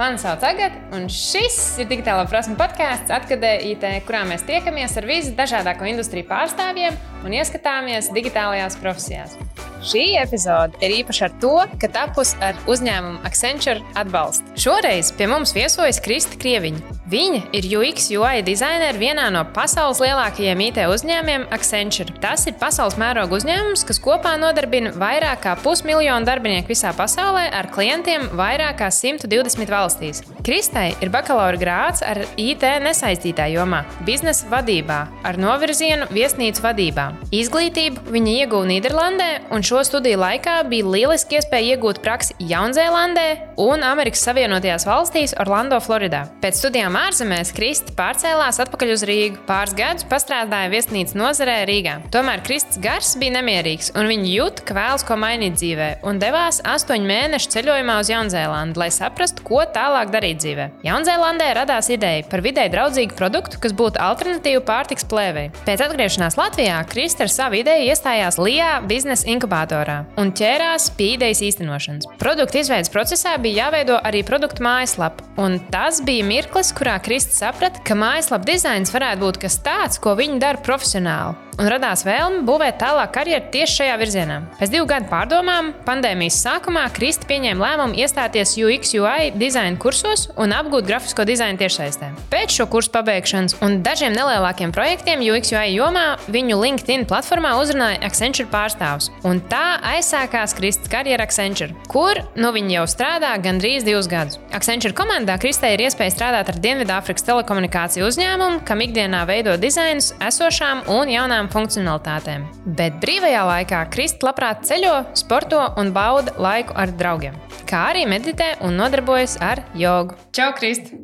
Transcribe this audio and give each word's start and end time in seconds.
Mani 0.00 0.16
sauc 0.16 0.40
Agat, 0.48 0.72
un 0.96 1.02
šis 1.12 1.56
ir 1.82 1.88
digitālā 1.90 2.22
prasme 2.30 2.54
podkāsts, 2.56 3.12
atkadē 3.12 3.50
IT, 3.68 3.82
kurā 4.08 4.22
mēs 4.24 4.46
tiekamies 4.48 4.94
ar 4.96 5.04
visdažādāko 5.04 5.84
industriju 5.90 6.24
pārstāvjiem 6.30 6.96
un 7.28 7.34
ieskatāmies 7.36 8.08
digitālajās 8.16 8.78
profesijās. 8.80 9.36
Šī 9.84 10.06
epizode 10.22 10.80
ir 10.80 10.94
īpaša 11.02 11.28
ar 11.28 11.36
to, 11.44 11.52
ka 11.82 11.92
tapus 11.92 12.32
ar 12.40 12.56
uzņēmumu 12.72 13.20
Accenture 13.28 13.84
atbalstu. 14.00 14.56
Šoreiz 14.64 15.12
pie 15.20 15.28
mums 15.28 15.52
viesojas 15.52 16.00
Krista 16.00 16.40
Krieviņa. 16.40 16.99
Viņa 17.10 17.40
ir 17.58 17.66
UX 17.74 18.04
UI 18.14 18.44
dizainere 18.46 18.94
vienā 18.94 19.24
no 19.34 19.40
pasaules 19.50 19.98
lielākajiem 19.98 20.60
IT 20.68 20.76
uzņēmumiem 20.92 21.48
Accenture. 21.50 22.12
Tas 22.22 22.44
ir 22.46 22.54
pasaules 22.60 22.94
mēroga 23.02 23.34
uzņēmums, 23.34 23.82
kas 23.88 23.98
kopā 23.98 24.36
nodarbina 24.38 24.92
vairāk 24.94 25.42
kā 25.42 25.56
pusmiljonu 25.58 26.28
darbinieku 26.28 26.70
visā 26.70 26.92
pasaulē 26.94 27.48
ar 27.50 27.66
klientiem 27.74 28.28
vairāk 28.38 28.78
kā 28.78 28.90
120 28.94 29.72
valstīs. 29.74 30.22
Kristai 30.46 30.92
ir 31.02 31.10
bakalaura 31.10 31.58
grāts 31.58 32.04
ar 32.06 32.20
IT 32.38 32.62
nesaistītā 32.84 33.48
jomā, 33.56 33.82
biznesa 34.06 34.46
vadībā, 34.52 35.00
ar 35.26 35.40
novirzienu 35.42 36.06
viesnīcu 36.14 36.62
vadībā. 36.62 37.08
Izglītību 37.34 38.06
viņa 38.14 38.36
ieguva 38.44 38.70
Nīderlandē, 38.70 39.28
un 39.50 39.66
šo 39.66 39.82
studiju 39.88 40.22
laikā 40.22 40.60
bija 40.70 40.86
lieliski 40.94 41.40
iespēja 41.40 41.74
iegūt 41.74 42.04
praksi 42.06 42.38
Jaunzēlandē 42.54 43.26
un 43.66 43.82
Amerikas 43.82 44.22
Savienotajās 44.30 44.86
valstīs 44.86 45.34
Orlando, 45.42 45.82
Floridā. 45.82 46.28
Pēc 46.38 46.62
studijām 46.62 46.99
ārzemēs 47.06 47.52
Krista 47.56 47.94
pārcēlās 47.98 48.60
atpakaļ 48.64 48.92
uz 48.94 49.04
Rīgu. 49.08 49.40
Pāris 49.48 49.74
gadus 49.76 50.06
pastrādāja 50.10 50.70
viesnīcas 50.72 51.16
nozarē 51.18 51.56
Rīgā. 51.68 51.96
Tomēr 52.12 52.42
Kristas 52.46 52.80
gars 52.82 53.14
bija 53.20 53.38
nemierīgs, 53.38 53.92
un 53.98 54.08
viņa 54.10 54.28
jūt, 54.30 54.62
ka 54.68 54.76
vēlas 54.76 55.04
ko 55.06 55.16
mainīt 55.20 55.56
dzīvē, 55.58 55.88
un 56.06 56.20
devās 56.22 56.60
astoņu 56.66 57.08
mēnešu 57.08 57.52
ceļojumā 57.54 57.96
uz 58.02 58.10
Jaunzēlandi, 58.12 58.80
lai 58.80 58.90
saprastu, 58.94 59.44
ko 59.46 59.62
tālāk 59.74 60.12
darīt 60.14 60.40
dzīvē. 60.42 60.68
Jaunzēlandē 60.86 61.50
radās 61.60 61.90
ideja 61.92 62.26
par 62.30 62.44
vidē 62.44 62.66
draudzīgu 62.72 63.16
produktu, 63.18 63.60
kas 63.62 63.74
būtu 63.76 64.02
alternatīva 64.02 64.62
pārtiks 64.68 65.06
plēvei. 65.10 65.48
Pēc 65.66 65.84
atgriešanās 65.86 66.38
Latvijā 66.40 66.78
Krista 66.90 67.26
ar 67.26 67.32
savu 67.32 67.60
ideju 67.60 67.90
iestājās 67.90 68.40
Lijā 68.40 68.72
biznesa 68.90 69.28
inkubatorā 69.30 70.00
un 70.20 70.32
ķērās 70.36 70.90
pie 70.98 71.14
idejas 71.16 71.42
īstenošanas. 71.50 72.08
Produktu 72.20 72.60
izveidas 72.62 72.92
procesā 72.92 73.36
bija 73.42 73.66
jāveido 73.66 73.98
arī 74.06 74.22
produktu 74.26 74.64
mājaslapa, 74.64 75.26
un 75.40 75.58
tas 75.72 76.00
bija 76.04 76.26
mirklis, 76.26 76.72
kurā 76.76 76.89
kurā 76.90 77.02
Kristis 77.06 77.38
saprata, 77.38 77.78
ka 77.86 77.94
mājaslapas 77.94 78.48
dizains 78.48 78.90
varētu 78.90 79.22
būt 79.22 79.36
kas 79.44 79.60
tāds, 79.62 80.00
ko 80.02 80.16
viņi 80.18 80.40
dara 80.42 80.58
profesionāli 80.58 81.49
un 81.60 81.68
radās 81.68 82.04
vēlme 82.06 82.42
būvēt 82.48 82.78
tālāk 82.80 83.12
karjeru 83.14 83.50
tieši 83.52 83.76
šajā 83.80 83.96
virzienā. 84.00 84.38
Pēc 84.58 84.72
divu 84.72 84.86
gadu 84.88 85.10
pārdomām, 85.10 85.72
pandēmijas 85.84 86.40
sākumā 86.44 86.86
Krista 86.96 87.28
pieņēma 87.28 87.66
lēmumu 87.66 87.98
iestāties 88.00 88.56
UX 88.56 88.94
UI 88.96 89.30
dizaina 89.36 89.76
kursos 89.80 90.28
un 90.40 90.54
apgūt 90.56 90.88
grafisko 90.88 91.26
dizainu 91.28 91.60
tiešsaistē. 91.60 92.10
Pēc 92.32 92.56
šo 92.56 92.66
kursu 92.72 92.92
pabeigšanas 92.94 93.58
un 93.64 93.80
dažiem 93.84 94.16
nelielākiem 94.16 94.72
projektiem 94.74 95.24
UX 95.26 95.52
UI 95.52 95.74
jomā 95.74 96.06
viņu 96.32 96.58
LinkedIn 96.62 97.06
platformā 97.10 97.52
uzrunāja 97.60 98.00
Accenture 98.08 98.48
pārstāvs. 98.50 99.10
Un 99.28 99.42
tā 99.52 99.78
aizsākās 99.92 100.56
Kristas 100.56 100.90
karjera 100.92 101.28
Accenture, 101.28 101.76
kur 101.92 102.22
nu 102.40 102.54
viņa 102.56 102.78
jau 102.78 102.86
strādā 102.94 103.34
gandrīz 103.42 103.84
divus 103.84 104.08
gadus. 104.10 104.40
Accenture 104.56 104.96
komandā 104.96 105.36
Kristai 105.42 105.74
ir 105.76 105.84
iespēja 105.84 106.14
strādāt 106.16 106.52
ar 106.52 106.60
Dienvidāfrikas 106.62 107.26
telekomunikāciju 107.28 108.08
uzņēmumu, 108.08 108.64
kam 108.68 108.84
ikdienā 108.86 109.22
veido 109.28 109.56
dizainus 109.60 110.12
esošām 110.24 110.86
un 110.96 111.12
jaunām 111.12 111.49
funkcionalitātēm. 111.52 112.46
Bet 112.78 112.98
brīvajā 113.02 113.44
laikā 113.48 113.84
Krista 113.94 114.30
labprāt 114.30 114.64
ceļo, 114.68 114.94
sporto 115.18 115.62
un 115.80 115.92
bauda 115.96 116.34
laiku 116.40 116.76
ar 116.78 116.92
draugiem, 116.96 117.38
kā 117.70 117.86
arī 117.92 118.06
meditē 118.10 118.52
un 118.66 118.78
nodarbojas 118.80 119.38
ar 119.44 119.64
jogu. 119.78 120.18
Čau, 120.36 120.52
Krista! 120.58 121.00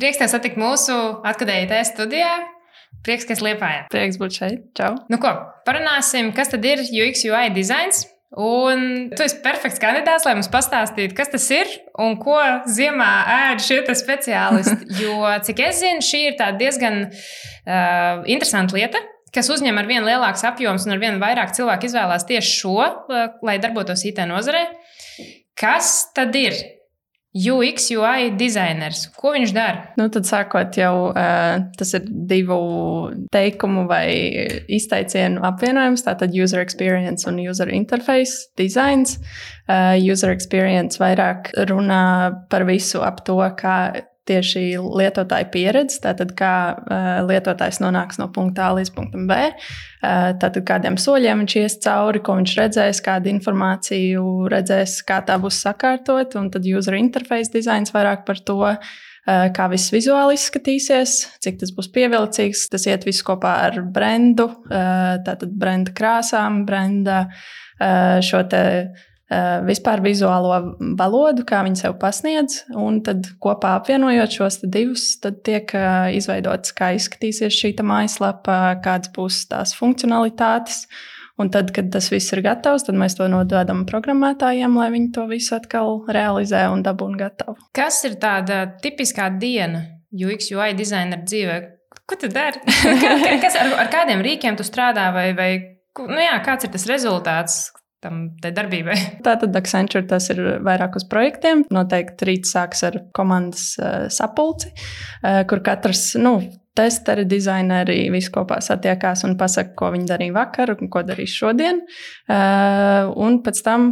Prieks 0.00 0.20
tev 0.20 0.30
satikt 0.32 0.56
mūsu 0.60 0.94
atkadējai 1.28 1.82
studijā. 1.84 2.32
Prieks, 3.04 3.26
ka 3.28 3.34
esi 3.36 3.44
liepājā. 3.44 3.84
Prieks 3.92 4.16
būt 4.20 4.36
šeit. 4.36 4.62
Čau! 4.76 4.94
Nu 5.12 5.20
ko, 5.20 5.32
parunāsim, 5.66 6.32
kas 6.36 6.52
tad 6.52 6.64
ir 6.68 6.82
UX 6.84 7.24
UI 7.28 7.50
dizains. 7.54 8.06
Un 8.30 9.08
tu 9.10 9.24
esi 9.24 9.40
perfekts 9.42 9.80
kandidāts, 9.82 10.22
lai 10.22 10.36
mums 10.38 10.48
pastāstītu, 10.52 11.16
kas 11.18 11.32
tas 11.32 11.48
ir 11.50 11.70
un 11.98 12.14
ko 12.20 12.36
ziemā 12.70 13.08
ēd 13.36 13.64
šie 13.64 13.80
speciālisti. 13.98 14.86
Jo, 15.00 15.24
cik 15.42 15.64
es 15.66 15.80
zinu, 15.82 16.04
šī 16.04 16.20
ir 16.28 16.36
diezgan 16.60 17.08
uh, 17.08 18.22
interesanta 18.30 18.78
lieta 18.78 19.02
kas 19.34 19.50
uzņem 19.52 19.78
ar 19.80 19.88
vien 19.90 20.06
lielāks 20.06 20.44
apjoms 20.48 20.86
un 20.86 20.96
ar 20.96 21.02
vien 21.02 21.20
vairāk 21.22 21.54
cilvēku 21.56 21.90
izvēlās 21.90 22.26
tieši 22.28 22.58
šo, 22.62 22.76
lai 23.46 23.56
darbotos 23.62 24.04
IT 24.08 24.22
nozarē. 24.30 24.66
Kas 25.58 26.10
tad 26.16 26.36
ir 26.38 26.56
UX, 27.30 27.84
UI 27.94 28.32
dizainers. 28.34 29.04
Ko 29.14 29.30
viņš 29.36 29.52
dara? 29.54 29.84
Nu, 29.94 30.08
tad 30.10 30.26
sākot 30.26 30.74
jau 30.74 31.12
uh, 31.12 31.60
tas 31.78 31.94
ir 31.94 32.08
divu 32.26 32.58
teikumu 33.30 33.84
vai 33.86 34.10
izteicienu 34.66 35.44
apvienojums. 35.46 36.02
Tātad 36.08 36.34
user 36.34 36.64
experience 36.64 37.28
un 37.30 37.38
user 37.38 37.70
interface 37.70 38.50
designs. 38.58 39.20
Uh, 39.70 39.94
user 40.02 40.34
experience 40.34 40.98
vairāk 40.98 41.52
runā 41.70 42.02
par 42.50 42.66
visu 42.66 43.04
ap 43.06 43.22
to, 43.22 43.38
kā 43.60 43.76
tieši 44.30 44.64
lietotāja 44.78 45.50
pieredze, 45.52 45.98
tātad 46.04 46.32
kā 46.38 46.54
uh, 46.78 47.10
lietotājs 47.28 47.82
nonāks 47.82 48.20
no 48.22 48.30
punkta 48.32 48.70
A 48.70 48.78
līdz 48.78 48.94
punktam 48.96 49.26
B, 49.30 49.38
uh, 49.50 50.30
tātad 50.40 50.62
kādiem 50.68 50.96
soļiem 51.00 51.44
viņš 51.44 51.58
ies 51.60 51.78
cauri, 51.84 52.22
ko 52.24 52.38
viņš 52.40 52.56
redzēs, 52.62 53.02
kādu 53.04 53.32
informāciju 53.34 54.24
redzēs, 54.52 55.00
kā 55.06 55.20
tā 55.26 55.36
būs 55.42 55.60
sakārtot, 55.66 56.38
un 56.40 56.50
tad 56.54 56.66
user 56.66 56.98
interface 57.00 57.52
dizains 57.54 57.94
vairāk 57.94 58.26
par 58.28 58.42
to. 58.42 58.60
Uh, 58.70 58.98
kā 59.28 59.66
viss 59.70 59.92
vizuāli 59.92 60.34
izskatīsies, 60.38 61.16
cik 61.44 61.60
tas 61.60 61.72
būs 61.76 61.90
pievilcīgs. 61.92 62.64
Tas 62.72 62.86
iet 62.88 63.04
viss 63.06 63.22
kopā 63.26 63.52
ar 63.66 63.76
brendu, 63.84 64.48
tātad 64.66 65.52
brenda 65.52 65.92
krāsām, 65.92 66.64
brenda 66.66 67.26
šo 68.24 68.42
te 68.50 68.62
vispār 69.30 70.02
vizuālo 70.02 70.74
valodu, 70.98 71.44
kā 71.46 71.62
viņi 71.62 71.84
sev 71.84 71.94
pasniedz, 72.02 72.64
un 72.74 72.98
tad 73.06 73.28
kopā 73.42 73.76
apvienojot 73.78 74.34
šos 74.40 74.58
divus, 74.64 75.12
tad 75.22 75.40
tiek 75.46 75.70
eh, 75.78 76.10
izveidots, 76.18 76.74
kā 76.74 76.92
izskatīsies 76.96 77.54
šī 77.54 77.76
mājaslapa, 77.86 78.80
kādas 78.82 79.12
būs 79.14 79.44
tās 79.52 79.76
funkcionalitātes. 79.78 80.86
Un 81.40 81.48
tad, 81.48 81.70
kad 81.72 81.86
tas 81.88 82.10
viss 82.12 82.34
ir 82.34 82.42
gatavs, 82.44 82.84
tad 82.84 82.98
mēs 83.00 83.14
to 83.16 83.24
nododam 83.30 83.86
programmētājiem, 83.88 84.74
lai 84.76 84.90
viņi 84.92 85.08
to 85.16 85.24
visu 85.30 85.54
atkal 85.56 86.02
realizē 86.12 86.66
un 86.68 86.82
dabūna 86.84 87.16
gatavu. 87.22 87.56
Kas 87.72 88.02
ir 88.04 88.18
tāda 88.20 88.66
tipiskā 88.82 89.30
diena 89.40 89.86
UX, 90.12 90.50
UI 90.52 90.74
dizaineru 90.76 91.24
dzīvē? 91.24 91.56
Ko 92.04 92.18
tu 92.20 92.28
dari? 92.28 92.60
Kas, 93.44 93.56
ar, 93.56 93.72
ar 93.86 93.88
kādiem 93.88 94.20
rīkiem 94.26 94.58
tu 94.58 94.66
strādā? 94.66 95.08
Vai, 95.16 95.30
vai, 95.38 95.50
nu 96.02 96.20
jā, 96.20 96.34
kāds 96.44 96.68
ir 96.68 96.74
tas 96.74 96.84
rezultāts? 96.90 97.62
Tam 98.04 98.22
darbībai. 98.40 98.96
Tātad 99.26 99.56
Accenture 99.58 100.06
tas 100.08 100.30
ir 100.32 100.40
vairāk 100.64 100.98
uz 101.00 101.06
projektiem. 101.10 101.64
Noteikti 101.72 102.28
rīts 102.30 102.54
sāks 102.56 102.84
ar 102.88 103.00
komandas 103.16 103.72
uh, 103.80 104.08
sapulci, 104.12 104.72
uh, 104.72 105.42
kur 105.50 105.62
katrs 105.66 106.14
nu, 106.20 106.38
testeri, 106.80 107.26
dizaineri 107.28 108.08
visi 108.12 108.32
kopā 108.32 108.58
satiekās 108.64 109.24
un 109.28 109.36
pasaka, 109.40 109.74
ko 109.78 109.90
viņi 109.94 110.08
darīja 110.08 110.36
vakar 110.36 110.74
un 110.76 110.90
ko 110.92 111.02
darīs 111.06 111.34
šodien. 111.36 111.82
Uh, 112.30 113.10
un 113.20 113.40
pēc 113.44 113.62
tam 113.66 113.90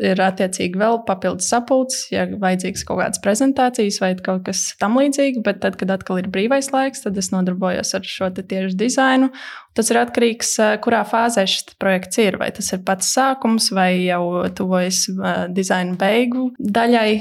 ir 0.00 0.20
attiecīgi 0.24 0.80
vēl 0.80 1.02
papildus 1.08 1.50
sapulcs, 1.52 2.06
ja 2.14 2.26
vajadzīgs 2.30 2.86
kaut 2.88 3.02
kādas 3.02 3.22
prezentācijas 3.24 4.00
vai 4.02 4.12
kaut 4.18 4.46
kas 4.48 4.64
tam 4.80 4.98
līdzīgs. 5.00 5.42
Bet 5.46 5.62
tad, 5.64 5.78
kad 5.80 5.92
atkal 5.94 6.22
ir 6.22 6.30
brīvais 6.32 6.72
laiks, 6.74 7.04
tad 7.06 7.18
es 7.20 7.30
nodarbojos 7.34 7.94
ar 7.98 8.06
šo 8.06 8.32
tieši 8.40 8.76
dizainu. 8.80 9.30
Tas 9.76 9.92
ir 9.92 10.00
atkarīgs 10.00 10.56
uh, 10.62 10.74
kurā 10.82 11.04
fāzē 11.08 11.46
šis 11.50 11.76
projekts 11.80 12.20
ir. 12.22 12.40
Vai 12.40 12.50
tas 12.56 12.72
ir 12.74 12.82
pats 12.86 13.12
sākums, 13.14 13.70
vai 13.76 13.92
jau 14.06 14.46
tuvojas 14.56 15.04
uh, 15.12 15.46
dizaina 15.52 15.98
beigu 16.00 16.50
daļai. 16.58 17.12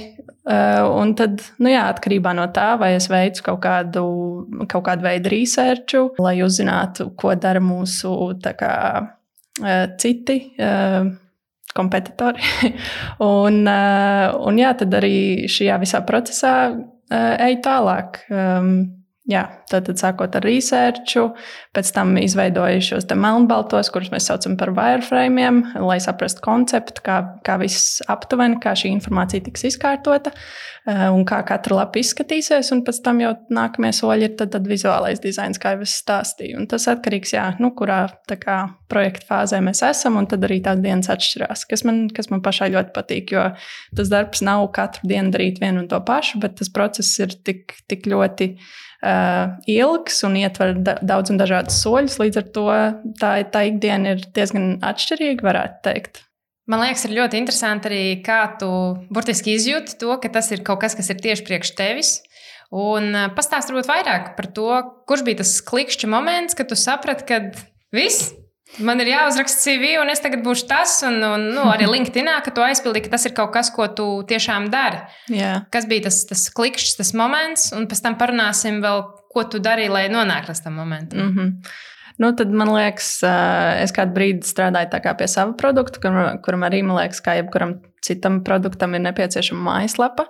Uh, 0.49 0.81
un 0.97 1.13
tad, 1.13 1.43
nu 1.61 1.69
jā, 1.69 1.83
atkarībā 1.93 2.33
no 2.33 2.47
tā, 2.55 2.71
vai 2.81 2.95
es 2.95 3.05
veicu 3.11 3.43
kaut 3.45 3.59
kādu, 3.61 4.03
kaut 4.71 4.87
kādu 4.87 5.05
veidu 5.05 5.29
researchu, 5.29 6.03
lai 6.25 6.39
uzzinātu, 6.41 7.11
ko 7.19 7.35
dara 7.37 7.61
mūsu 7.61 8.13
kā, 8.57 8.75
uh, 9.61 9.83
citi. 10.01 10.41
Uh, 10.57 11.11
kompetitori. 11.69 12.41
un, 13.23 13.59
un 13.69 14.57
jā, 14.57 14.71
tad 14.75 14.95
arī 14.97 15.45
šajā 15.45 15.75
visā 15.79 16.01
procesā 16.01 16.53
uh, 16.73 17.35
ej 17.45 17.59
tālāk. 17.61 18.23
Um, 18.33 18.71
Jā, 19.29 19.43
tātad 19.71 19.99
sākot 20.01 20.35
ar 20.35 20.45
researchu, 20.45 21.29
pēc 21.75 21.91
tam 21.95 22.15
izveidoju 22.21 22.81
šos 22.85 23.07
melnbaltos, 23.09 23.91
kurus 23.93 24.11
mēs 24.13 24.29
saucam 24.29 24.57
par 24.59 24.73
wireframiem, 24.75 25.61
lai 25.83 25.99
saprastu 26.03 26.43
konceptu, 26.45 27.03
kā, 27.05 27.19
kā 27.45 27.59
viss 27.61 27.99
aptuveni, 28.09 28.59
kā 28.63 28.75
šī 28.77 28.91
informācija 28.95 29.45
tiks 29.45 29.67
izkārtota 29.71 30.33
eh, 30.33 31.05
un 31.09 31.25
kā 31.29 31.41
katra 31.47 31.81
lapa 31.81 32.01
izskatīsies. 32.01 32.71
Un 32.75 32.83
pēc 32.87 33.01
tam 33.05 33.21
jau 33.23 33.35
nākamie 33.53 33.91
soļi 33.95 34.29
ir 34.29 34.35
tad, 34.39 34.53
tad 34.55 34.67
vizuālais 34.69 35.21
dizains, 35.23 35.61
kā 35.61 35.75
jau 35.75 35.85
es 35.85 35.95
stāstīju. 36.01 36.59
Un 36.61 36.69
tas 36.71 36.87
atkarīgs 36.91 37.35
no 37.59 37.69
nu, 37.69 37.73
kurā 37.77 38.01
kā, 38.29 38.59
projekta 38.89 39.27
fāzē 39.29 39.61
mēs 39.63 39.83
esam, 39.85 40.17
un 40.19 40.27
tad 40.29 40.43
arī 40.47 40.59
tās 40.65 40.81
dienas 40.81 41.11
atšķirās, 41.13 41.65
kas 41.69 41.85
man, 41.87 42.07
kas 42.13 42.31
man 42.33 42.43
pašai 42.45 42.71
ļoti 42.73 42.93
patīk. 42.95 43.33
Jo 43.35 43.49
tas 43.95 44.11
darbs 44.11 44.43
nav 44.45 44.65
katru 44.75 45.09
dienu 45.09 45.33
darīt 45.35 45.61
vienu 45.61 45.83
un 45.83 45.89
to 45.91 45.99
pašu, 46.05 46.41
bet 46.43 46.57
tas 46.59 46.71
process 46.73 47.19
ir 47.21 47.35
tik, 47.45 47.75
tik 47.91 48.07
ļoti 48.09 48.51
uh, 48.55 49.58
ilgs 49.67 50.23
un 50.27 50.37
ietver 50.39 50.73
da 50.77 50.95
daudz 51.01 51.33
un 51.33 51.39
dažādus 51.41 51.81
soļus. 51.83 52.17
Līdz 52.21 52.41
ar 52.41 52.47
to 52.55 52.65
tā, 53.19 53.33
tā 53.51 53.65
ikdiena 53.71 54.15
ir 54.15 54.25
diezgan 54.35 54.77
atšķirīga, 54.85 55.45
varētu 55.45 55.79
teikt. 55.89 56.23
Man 56.69 56.83
liekas, 56.83 57.07
ir 57.07 57.15
ļoti 57.17 57.39
interesanti 57.41 57.89
arī, 57.89 58.01
kā 58.25 58.43
tu 58.61 58.69
burtiski 59.09 59.55
izjūti 59.57 59.97
to, 60.01 60.13
ka 60.21 60.29
tas 60.29 60.51
ir 60.53 60.61
kaut 60.65 60.83
kas, 60.83 60.93
kas 60.97 61.09
ir 61.09 61.21
tieši 61.23 61.45
priekš 61.47 61.73
tevis. 61.79 62.11
Un 62.69 63.15
pastāst 63.33 63.71
varbūt 63.71 63.89
vairāk 63.89 64.35
par 64.37 64.47
to, 64.53 64.67
kurš 65.09 65.25
bija 65.25 65.41
tas 65.41 65.55
klikšķa 65.65 66.11
moments, 66.11 66.53
kad 66.53 66.69
tu 66.69 66.77
saprati, 66.77 67.25
ka 67.25 67.41
viss, 67.95 68.35
Man 68.77 69.01
ir 69.01 69.09
jāuzraksta 69.09 69.63
CV, 69.63 69.95
un 69.97 70.11
es 70.13 70.21
tagad 70.21 70.43
būšu 70.45 70.67
tas, 70.69 70.99
un, 71.07 71.17
un 71.25 71.47
nu, 71.55 71.63
arī 71.71 71.87
LinkedIn, 71.93 72.29
ka 72.45 72.53
tu 72.53 72.61
aizpildīji, 72.61 73.07
ka 73.07 73.15
tas 73.15 73.25
ir 73.25 73.33
kaut 73.37 73.49
kas, 73.55 73.71
ko 73.73 73.87
tu 73.97 74.05
tiešām 74.29 74.69
dari. 74.69 75.01
Yeah. 75.33 75.65
Kas 75.73 75.87
bija 75.89 76.05
tas, 76.05 76.21
tas 76.29 76.45
klikšķis, 76.53 76.99
tas 76.99 77.11
moments, 77.17 77.71
un 77.75 77.89
pēc 77.89 78.03
tam 78.05 78.19
parunāsim 78.21 78.77
vēl, 78.85 79.01
ko 79.29 79.45
tu 79.45 79.61
darīji, 79.63 79.93
lai 79.93 80.07
nonāktu 80.11 80.53
līdz 80.53 80.63
tam 80.65 80.73
momentam. 80.81 81.19
Mm 81.19 81.35
-hmm. 81.35 81.71
Nu, 82.19 82.33
tad 82.35 82.51
man 82.51 82.73
liekas, 82.73 83.23
es 83.79 83.93
kādu 83.95 84.11
brīdi 84.13 84.43
strādāju 84.43 85.15
pie 85.17 85.27
sava 85.27 85.53
produkta, 85.53 85.99
kuram, 86.03 86.41
kuram 86.43 86.65
arī 86.67 86.83
man 86.83 86.97
liekas, 86.97 87.21
kā 87.21 87.35
jebkuram 87.37 87.77
citam 88.05 88.41
produktam 88.45 88.95
ir 88.95 89.05
nepieciešama 89.09 89.65
mājaslapa. 89.67 90.27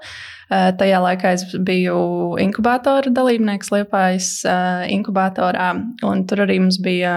Eh, 0.49 0.71
tajā 0.73 0.97
laikā 1.03 1.31
es 1.37 1.43
biju 1.61 1.99
inkubatora 2.41 3.11
dalībnieks 3.13 3.69
Liepājas 3.69 4.29
eh, 4.49 4.87
inkubatorā, 4.95 5.67
tur 6.01 6.41
arī 6.41 6.55
mums 6.63 6.79
bija 6.81 7.11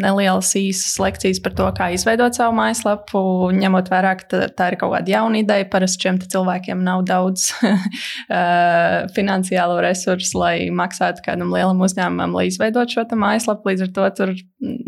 nelielas 0.00 0.54
īsas 0.56 0.96
lekcijas 1.02 1.42
par 1.44 1.52
to, 1.58 1.66
kā 1.76 1.90
izveidot 1.92 2.38
savu 2.38 2.56
mājaslapu, 2.56 3.20
ņemot 3.58 3.92
vērā, 3.92 4.14
ka 4.22 4.48
tā 4.56 4.70
ir 4.72 4.78
kaut 4.80 4.94
kāda 4.96 5.18
jauna 5.18 5.42
ideja. 5.42 5.68
Parasti 5.68 6.08
šiem 6.08 6.22
cilvēkiem 6.24 6.80
nav 6.86 7.04
daudz 7.10 7.50
eh, 7.68 9.04
finansiālo 9.12 9.82
resursu, 9.84 10.40
lai 10.40 10.54
maksātu 10.72 11.26
kādam 11.28 11.52
lielam 11.52 11.84
uzņēmumam, 11.84 12.40
lai 12.40 12.48
izveidotu 12.48 12.96
šo 12.96 13.08
mājaslapu. 13.12 13.68
Līdz 13.68 13.84
ar 13.84 13.96
to 13.98 14.12
tur 14.16 14.38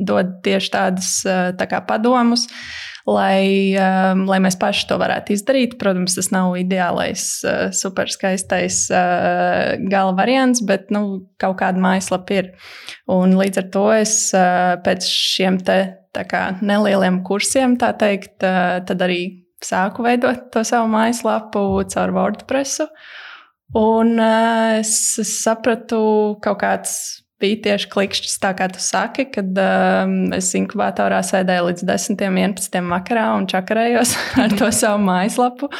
dod 0.00 0.38
tieši 0.46 0.72
tādus 0.72 1.18
tā 1.28 1.68
kā 1.68 1.84
padomus 1.84 2.48
lai, 3.10 3.74
um, 3.80 4.24
lai 4.30 4.38
mēs 4.42 4.56
paši 4.60 4.86
to 4.90 4.98
varētu 5.00 5.34
izdarīt. 5.34 5.76
Protams, 5.80 6.16
tas 6.18 6.30
nav 6.34 6.54
ideālais, 6.60 7.24
uh, 7.44 7.68
superskaistais 7.74 8.82
uh, 8.94 9.76
gala 9.90 10.14
variants, 10.18 10.62
bet 10.66 10.90
nu, 10.94 11.22
kaut 11.40 11.58
kāda 11.62 11.82
mājaslapa 11.82 12.38
ir. 12.38 12.52
Un 13.10 13.36
līdz 13.38 13.62
ar 13.62 13.70
to 13.74 13.86
es 13.96 14.14
uh, 14.36 14.76
pēc 14.84 15.08
šiem 15.10 15.60
te, 15.66 15.80
kā, 16.30 16.44
nelieliem 16.62 17.22
kursiem, 17.26 17.78
tā 17.80 17.92
teikt, 17.98 18.38
uh, 18.44 18.78
tad 18.86 19.06
arī 19.06 19.22
sāku 19.64 20.06
veidot 20.06 20.48
to 20.54 20.64
savu 20.64 20.88
mājaslapu 20.92 21.64
caur 21.92 22.14
WordPress. 22.16 22.86
Un 23.76 24.16
uh, 24.18 24.80
es 24.80 24.94
sapratu, 25.30 26.00
kaut 26.42 26.62
kāds 26.62 26.94
bija 27.40 27.58
tieši 27.66 27.90
klikšķis, 27.92 28.38
tā 28.42 28.52
kā 28.58 28.68
tu 28.72 28.82
saki, 28.82 29.26
kad 29.34 29.58
um, 29.62 30.14
es 30.36 30.52
inkubatorā 30.58 31.22
sēdēju 31.26 31.66
līdz 31.70 31.84
10, 31.88 32.22
11 32.28 32.88
vakarā 32.92 33.26
un 33.38 33.48
čakarējos 33.50 34.14
ar 34.44 34.56
to 34.60 34.70
savu 34.74 35.02
mājaslapu. 35.08 35.70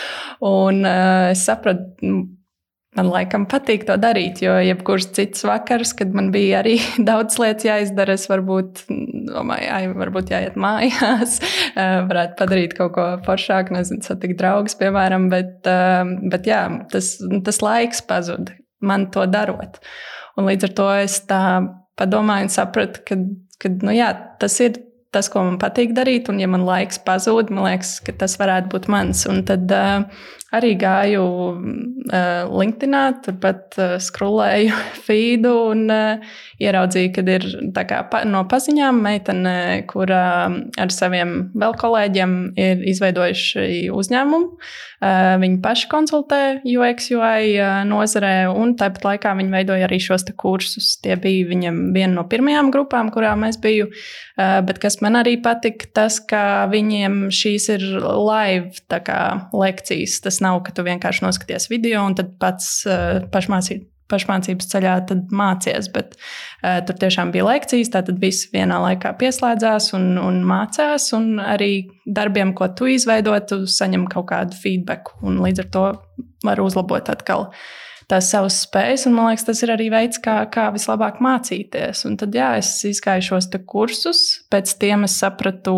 Un 0.47 0.85
uh, 0.85 1.31
es 1.31 1.45
sapratu, 1.49 2.13
man 2.99 3.11
laikam 3.11 3.45
patīk 3.51 3.85
to 3.87 3.95
darīt, 4.01 4.41
jo 4.43 4.57
jebkurš 4.65 5.11
cits 5.17 5.45
vakars, 5.47 5.93
kad 5.99 6.15
man 6.17 6.33
bija 6.35 6.61
arī 6.65 6.79
daudz 7.11 7.39
lietas 7.43 7.69
jāizdara, 7.69 8.17
es 8.19 8.27
varbūt 8.31 8.87
domāju, 9.31 9.69
ai, 9.77 9.85
varbūt 9.95 10.33
jāiet 10.35 10.57
mājās, 10.61 11.39
uh, 11.77 12.01
varētu 12.11 12.39
padarīt 12.41 12.79
kaut 12.79 12.97
ko 12.97 13.11
foršāku, 13.29 13.77
nezinu, 13.79 14.03
satikt 14.07 14.41
draugus, 14.41 14.79
piemēram, 14.81 15.31
bet, 15.33 15.61
uh, 15.71 16.03
bet 16.33 16.51
jā, 16.51 16.65
tas, 16.93 17.19
tas 17.47 17.63
laiks 17.65 18.03
pazuda 18.09 18.59
man 18.81 19.11
to 19.13 19.27
darot. 19.29 19.79
Un 20.39 20.47
līdz 20.51 20.69
ar 20.69 20.77
to 20.79 20.89
es 21.01 21.19
tā 21.31 21.43
padomāju 22.01 22.49
un 22.49 22.53
sapratu, 22.53 23.03
ka, 23.07 23.19
ka 23.61 23.73
nu 23.83 23.95
jā, 23.97 24.13
tas 24.41 24.57
ir 24.65 24.79
tas, 25.15 25.29
ko 25.31 25.43
man 25.43 25.59
patīk 25.59 25.95
darīt, 25.97 26.31
un 26.31 26.39
ja 26.39 26.49
man 26.51 26.63
laiks 26.67 27.01
pazūd, 27.07 27.51
man 27.51 27.67
liekas, 27.67 27.97
ka 28.07 28.15
tas 28.17 28.37
varētu 28.41 28.71
būt 28.75 28.87
mans. 28.93 29.25
Un 29.31 29.43
tad 29.49 29.73
uh, 29.75 30.05
arī 30.57 30.73
gāju 30.79 31.25
uh, 32.11 32.51
LinkedIn, 32.51 32.97
turpat 33.25 33.79
uh, 33.79 33.97
skrolēju 34.03 34.75
feedu 35.07 35.55
un 35.71 35.87
uh, 35.93 36.37
ieraudzīju, 36.61 37.13
ka 37.15 37.25
ir 37.37 37.47
kā, 37.77 38.03
pa, 38.11 38.23
no 38.29 38.43
paziņām 38.51 39.01
meitene, 39.05 39.57
kur 39.91 40.11
uh, 40.11 40.47
ar 40.81 40.95
saviem 40.95 41.51
vēl 41.59 41.77
kolēģiem 41.81 42.37
ir 42.61 42.87
izveidojuši 42.91 43.91
uzņēmumu. 43.95 44.57
Uh, 45.01 45.39
viņi 45.41 45.61
paši 45.65 45.87
konsultē 45.89 46.41
UX, 46.69 47.09
UI 47.15 47.55
uh, 47.57 47.81
nozarē, 47.89 48.51
un 48.53 48.75
tāpat 48.81 49.07
laikā 49.07 49.33
viņi 49.39 49.55
veidoja 49.55 49.87
arī 49.87 50.01
šos 50.03 50.27
kursus. 50.37 50.93
Tie 51.01 51.17
bija 51.17 51.47
viņam 51.49 51.79
viena 51.95 52.13
no 52.19 52.27
pirmajām 52.29 52.69
grupām, 52.75 53.09
kurām 53.15 53.47
es 53.49 53.57
biju. 53.61 53.89
Uh, 54.37 54.59
bet 54.67 54.83
kas 54.83 54.99
man 55.05 55.17
arī 55.21 55.39
patika, 55.41 55.89
tas, 55.97 56.19
ka 56.21 56.67
viņiem 56.73 57.31
šīs 57.33 57.71
ir 57.79 57.87
live 58.03 59.01
kā, 59.07 59.23
lekcijas. 59.57 60.19
Tas 60.27 60.40
Tas 60.41 60.47
nav, 60.47 60.63
ka 60.65 60.73
tu 60.73 60.81
vienkārši 60.87 61.21
noskaties 61.21 61.67
video 61.69 62.01
un 62.09 62.15
tad 62.17 62.31
pats 62.41 62.87
uh, 62.89 63.27
pašmācīt. 63.33 63.85
Pašmācības 64.11 64.67
ceļā 64.73 64.93
mācīties, 65.39 65.87
bet 65.95 66.17
uh, 66.17 66.81
tur 66.83 66.97
tiešām 66.99 67.29
bija 67.31 67.45
lekcijas. 67.47 67.93
Tad 67.93 68.09
viss 68.23 68.49
vienā 68.51 68.81
laikā 68.83 69.13
pieslēdzās 69.21 69.93
un, 69.95 70.17
un 70.19 70.41
mācās. 70.49 71.11
Un 71.15 71.37
arī 71.45 71.85
darbiem, 72.09 72.55
ko 72.57 72.71
tu 72.75 72.89
izveido, 72.91 73.37
tu 73.47 73.61
saņem 73.71 74.09
kaut 74.11 74.31
kādu 74.33 74.59
feedback. 74.59 75.13
Līdz 75.23 75.63
ar 75.63 75.71
to 75.77 75.85
var 76.49 76.65
uzlabot 76.65 77.13
atkal 77.13 77.51
tās 78.11 78.33
savas 78.33 78.63
spējas. 78.65 79.07
Un, 79.07 79.15
man 79.21 79.29
liekas, 79.31 79.47
tas 79.47 79.63
ir 79.63 79.77
arī 79.77 79.93
veids, 79.93 80.19
kā, 80.25 80.41
kā 80.51 80.71
vislabāk 80.75 81.21
mācīties. 81.23 82.03
Un 82.09 82.17
tad, 82.19 82.35
jā, 82.35 82.55
es 82.65 82.73
izgāju 82.89 83.29
šos 83.29 83.53
kursus, 83.69 84.25
pēc 84.51 84.75
tiem 84.81 85.05
es 85.07 85.21
sapratu, 85.21 85.77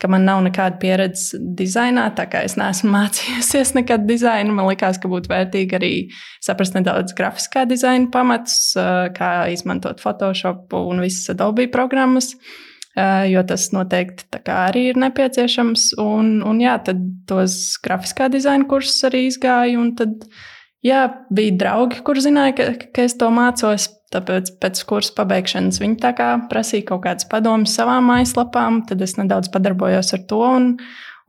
ka 0.00 0.08
man 0.08 0.24
nav 0.24 0.40
nekāda 0.46 0.78
pieredze 0.80 1.38
dizainā, 1.58 2.06
tā 2.16 2.24
kā 2.30 2.42
es 2.46 2.56
neesmu 2.60 2.92
mācījusies 2.96 3.74
nekad 3.76 4.06
dizainu. 4.08 4.54
Man 4.56 4.70
liekas, 4.70 5.00
ka 5.00 5.10
būtu 5.12 5.32
vērtīgi 5.32 5.78
arī 5.78 5.92
saprast 6.44 6.76
nedaudz 6.78 7.14
grafiskā 7.18 7.66
dizaina 7.68 8.10
pamatus, 8.12 8.72
kā 9.16 9.30
izmantot 9.52 10.02
Photoshop 10.02 10.74
un 10.80 11.04
visas 11.04 11.34
Adobe 11.34 11.68
programmas. 11.72 12.34
Jo 13.30 13.44
tas 13.46 13.68
noteikti 13.70 14.40
arī 14.50 14.88
ir 14.90 14.98
nepieciešams. 14.98 15.92
Un, 16.02 16.40
un 16.42 16.58
jā, 16.60 16.74
tad 16.88 16.98
tos 17.30 17.78
grafiskā 17.84 18.26
dizaina 18.32 18.66
kursus 18.68 19.06
arī 19.06 19.28
izgāju. 19.28 19.84
Jā, 20.86 21.00
bija 21.28 21.56
draugi, 21.60 22.00
kur 22.04 22.20
zināja, 22.22 22.54
ka, 22.56 22.68
ka 22.94 23.04
es 23.04 23.18
to 23.20 23.28
mācos 23.34 23.90
Tāpēc 24.10 24.56
pēc 24.58 24.80
kursa 24.90 25.14
pabeigšanas 25.20 25.78
viņi 25.78 26.00
tā 26.02 26.10
kā 26.18 26.32
prasīja 26.50 26.88
kaut 26.88 27.04
kādas 27.04 27.28
padomas 27.30 27.76
savām 27.78 28.08
mājaslapām, 28.10 28.82
tad 28.88 29.02
es 29.06 29.14
nedaudz 29.20 29.52
padarbojos 29.54 30.10
ar 30.16 30.24
to. 30.32 30.40
Un, 30.42 30.66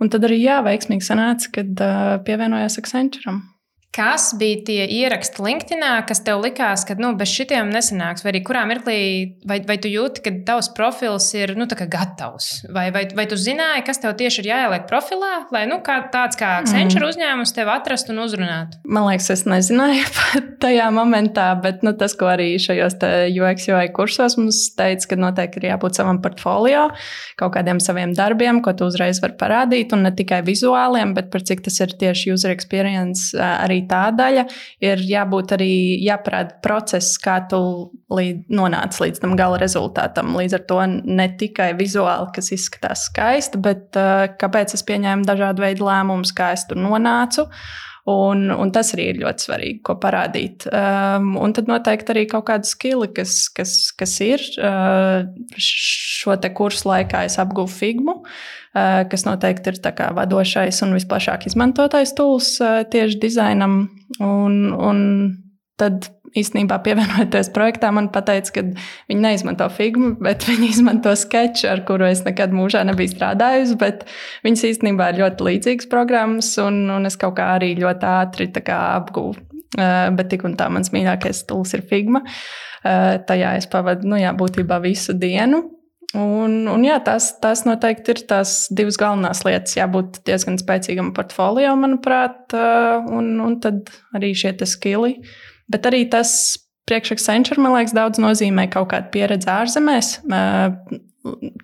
un 0.01 0.09
tad 0.09 0.25
arī 0.25 0.39
jā, 0.41 0.57
veiksmīgi 0.65 1.05
sanāca, 1.05 1.51
kad 1.59 1.83
uh, 1.85 2.15
pievienojos 2.25 2.79
Accenturam. 2.81 3.43
Kas 3.91 4.29
bija 4.39 4.55
tie 4.63 4.83
ieraksti 4.87 5.43
LinkedIn, 5.43 5.81
kas 6.07 6.21
tev 6.23 6.39
likās, 6.45 6.85
ka 6.87 6.95
nu, 6.95 7.09
bez 7.19 7.27
šitiem 7.27 7.73
nesanāks? 7.73 8.23
Vai 8.23 8.31
arī 8.31 8.39
kurā 8.47 8.61
mirklī, 8.69 8.99
vai, 9.43 9.57
vai 9.67 9.75
tu 9.83 9.89
jūti, 9.91 10.21
ka 10.23 10.31
tavs 10.47 10.69
profils 10.77 11.25
ir 11.35 11.51
nu, 11.59 11.67
gatavs? 11.67 12.61
Vai, 12.71 12.85
vai, 12.95 13.01
vai 13.17 13.25
tu 13.27 13.35
zināji, 13.35 13.83
kas 13.83 13.99
tev 13.99 14.15
tieši 14.15 14.45
ir 14.45 14.47
jāieliek 14.47 14.85
profilā, 14.87 15.49
lai 15.51 15.65
nu, 15.67 15.81
kā, 15.83 15.97
tāds 16.13 16.39
kā 16.39 16.53
Accenture 16.61 17.03
mm. 17.03 17.09
uzņēmums 17.11 17.51
tevi 17.57 17.73
atrastu 17.73 18.15
un 18.15 18.21
uzrunātu? 18.23 18.79
Man 18.87 19.09
liekas, 19.09 19.27
es 19.35 19.43
nezināju 19.49 20.07
pat 20.21 20.47
tajā 20.63 20.87
momentā, 20.95 21.49
bet 21.59 21.83
nu, 21.83 21.91
tas, 21.91 22.15
ko 22.15 22.31
arī 22.31 22.53
šajos 22.63 22.95
UX, 23.35 23.67
UI 23.73 23.91
kursos 23.91 24.39
mums 24.39 24.61
teica, 24.79 25.09
ka 25.11 25.19
noteikti 25.19 25.59
ir 25.59 25.67
jābūt 25.73 25.99
savam 25.99 26.21
portfolio, 26.23 26.87
kaut 27.35 27.57
kādiem 27.57 27.83
saviem 27.83 28.15
darbiem, 28.15 28.63
ko 28.63 28.71
tu 28.71 28.87
uzreiz 28.87 29.19
vari 29.19 29.35
parādīt, 29.35 29.91
un 29.91 30.07
ne 30.07 30.15
tikai 30.15 30.39
vizuāliem, 30.47 31.11
bet 31.17 31.27
par 31.33 31.43
cik 31.43 31.67
tas 31.67 31.83
ir 31.83 31.99
tieši 31.99 32.31
user 32.37 32.55
experience 32.55 33.35
arī 33.35 33.80
arī 33.81 33.87
tā 33.89 34.11
daļa, 34.15 34.45
ir 34.81 35.01
jābūt 35.09 35.53
arī 35.55 35.99
jāparāda 36.05 36.59
process, 36.61 37.17
kā 37.21 37.41
tu 37.49 37.91
līdz, 38.11 38.49
nonāc 38.49 38.97
līdz 38.99 39.21
tam 39.21 39.35
gala 39.35 39.59
rezultātam. 39.61 40.35
Līdz 40.37 40.57
ar 40.59 40.65
to 40.67 40.79
ne 41.05 41.27
tikai 41.37 41.73
vizuāli, 41.77 42.31
kas 42.35 42.51
izskatās 42.51 43.07
skaisti, 43.09 43.57
bet 43.61 43.95
uh, 43.97 44.27
kāpēc 44.37 44.75
es 44.75 44.83
pieņēmu 44.83 45.25
dažādu 45.25 45.61
veidu 45.61 45.87
lēmumus, 45.87 46.33
kā 46.33 46.53
es 46.55 46.65
tur 46.67 46.77
nonācu. 46.77 47.47
Un, 48.09 48.47
un 48.49 48.71
tas 48.73 48.93
arī 48.95 49.11
ir 49.11 49.19
ļoti 49.21 49.45
svarīgi, 49.45 49.81
ko 49.85 49.93
parādīt. 50.01 50.65
Um, 50.73 51.35
un 51.37 51.53
tad 51.53 51.67
noteikti 51.69 52.15
arī 52.15 52.23
kaut 52.31 52.47
kāda 52.47 52.65
skili, 52.65 53.11
kas, 53.13 53.43
kas, 53.53 53.75
kas 53.97 54.15
ir. 54.25 54.45
Uh, 54.57 55.27
šo 55.61 56.33
kursu 56.57 56.89
laikā 56.89 57.25
es 57.27 57.37
apguvu 57.41 57.69
Figmu, 57.69 58.15
uh, 58.23 59.03
kas 59.11 59.27
noteikti 59.27 59.75
ir 59.75 59.77
vadošais 60.17 60.81
un 60.81 60.97
visplašāk 60.97 61.45
izmantotais 61.51 62.15
tools 62.17 62.55
uh, 62.63 62.81
tieši 62.89 63.21
dizainam. 63.21 63.83
Un, 64.17 64.73
un 64.73 65.05
tad 65.77 66.09
īstenībā 66.37 66.77
pievienojoties 66.85 67.51
projektām, 67.55 67.97
man 67.99 68.09
teica, 68.13 68.53
ka 68.55 68.63
viņi 69.11 69.23
neizmanto 69.23 69.67
figmu, 69.73 70.13
bet 70.23 70.45
viņi 70.47 70.71
izmanto 70.71 71.13
sketču, 71.17 71.67
ar 71.71 71.83
kuru 71.87 72.07
es 72.09 72.23
nekad 72.27 72.55
mūžā 72.55 72.83
nebiju 72.87 73.13
strādājusi. 73.13 73.77
Viņas 74.45 74.65
īstenībā 74.71 75.11
ir 75.11 75.21
ļoti 75.23 75.47
līdzīgas 75.49 75.91
programmas, 75.91 76.53
un, 76.63 76.83
un 76.93 77.09
es 77.09 77.19
kaut 77.19 77.37
kā 77.39 77.53
arī 77.57 77.73
ļoti 77.79 78.11
ātri 78.11 78.51
apgūvu. 78.51 79.47
Uh, 79.71 80.09
bet 80.11 80.27
tik 80.33 80.41
un 80.43 80.57
tā 80.59 80.65
mans 80.67 80.91
mīļākais 80.91 81.45
stūlis 81.45 81.77
ir 81.77 81.85
figma. 81.87 82.25
Uh, 82.81 83.21
tajā 83.23 83.53
es 83.55 83.69
pavadu 83.71 84.09
nu, 84.11 84.17
jā, 84.19 84.33
būtībā 84.35 84.81
visu 84.83 85.15
dienu. 85.15 85.61
Un, 86.11 86.65
un 86.67 86.81
jā, 86.83 86.97
tās, 87.05 87.29
tās 87.39 87.61
noteikti 87.63 88.11
ir 88.11 88.19
tās 88.27 88.65
divas 88.67 88.99
galvenās 88.99 89.45
lietas. 89.47 89.77
Jābūt 89.79 90.25
diezgan 90.27 90.59
spēcīgam 90.59 91.13
portfolio, 91.15 91.71
manuprāt, 91.79 92.51
uh, 92.51 92.99
un, 93.15 93.37
un 93.39 93.55
tad 93.63 93.93
arī 94.17 94.33
šie 94.35 94.51
skili. 94.67 95.15
Uh, 95.21 95.50
Bet 95.71 95.87
arī 95.89 96.03
tas 96.11 96.33
priekš 96.89 97.15
Accenture, 97.15 97.61
man 97.63 97.75
liekas, 97.77 97.95
daudz 97.95 98.19
nozīmē 98.21 98.67
kaut 98.73 98.91
kādu 98.93 99.11
pieredzi 99.13 99.49
ārzemēs. 99.51 100.15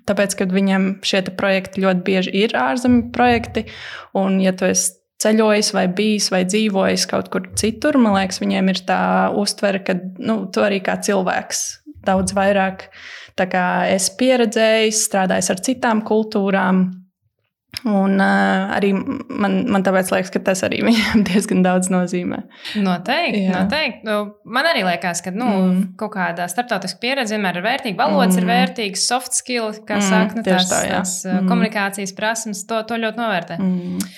Tāpēc, 0.07 0.37
kad 0.39 0.53
viņiem 0.53 0.87
šie 1.07 1.23
projekti 1.39 1.83
ļoti 1.83 2.05
bieži 2.05 2.33
ir 2.45 2.55
ārzemju 2.57 3.09
projekti, 3.15 3.65
un 4.17 4.37
ja 4.43 4.53
tu 4.55 4.67
esi 4.69 4.93
ceļojis, 5.23 5.71
vai 5.73 5.87
bijis, 5.97 6.29
vai 6.29 6.43
dzīvojis 6.45 7.07
kaut 7.09 7.31
kur 7.33 7.47
citur, 7.57 7.97
man 8.01 8.19
liekas, 8.19 8.37
viņiem 8.43 8.69
ir 8.69 8.83
tā 8.85 9.01
uztvere, 9.33 9.81
ka 9.85 9.97
nu, 10.21 10.43
tu 10.53 10.61
arī 10.61 10.77
kā 10.85 10.99
cilvēks 11.01 11.63
daudz 12.07 12.35
vairāk 12.37 12.87
esi 13.37 14.13
pieredzējis, 14.19 15.01
strādājis 15.09 15.51
ar 15.53 15.63
citām 15.65 16.05
kultūrām, 16.05 16.85
Un 17.85 18.15
uh, 18.17 18.71
arī 18.73 18.89
man, 18.95 19.59
man 19.69 19.83
tāpēc 19.85 20.09
liekas, 20.09 20.31
ka 20.33 20.39
tas 20.49 20.63
arī 20.65 20.79
viņam 20.87 21.23
diezgan 21.27 21.61
daudz 21.65 21.91
nozīmē. 21.93 22.39
Noteikti. 22.81 23.43
Jā. 23.43 23.59
noteikti. 23.59 24.07
Nu, 24.07 24.17
man 24.49 24.69
arī 24.71 24.85
liekas, 24.87 25.21
ka 25.25 25.33
nu, 25.35 25.47
mm. 25.47 25.81
kaut 25.99 26.15
kāda 26.15 26.47
starptautiska 26.49 27.01
pieredze 27.03 27.35
vienmēr 27.35 27.59
ir 27.59 27.67
vērtīga. 27.67 27.99
Valodas 27.99 28.33
mm. 28.33 28.41
ir 28.41 28.49
vērtīgas, 28.49 29.03
soft 29.11 29.37
skills, 29.37 29.81
kā 29.85 29.99
mm. 29.99 30.07
saka, 30.07 30.39
nu, 30.39 30.45
tās, 30.47 30.71
tā, 30.71 30.81
tās 30.89 31.17
mm. 31.27 31.51
komunikācijas 31.51 32.15
prasmes, 32.17 32.63
to, 32.69 32.81
to 32.89 32.97
ļoti 33.03 33.21
novērtē. 33.21 33.59
Mm. 33.61 34.09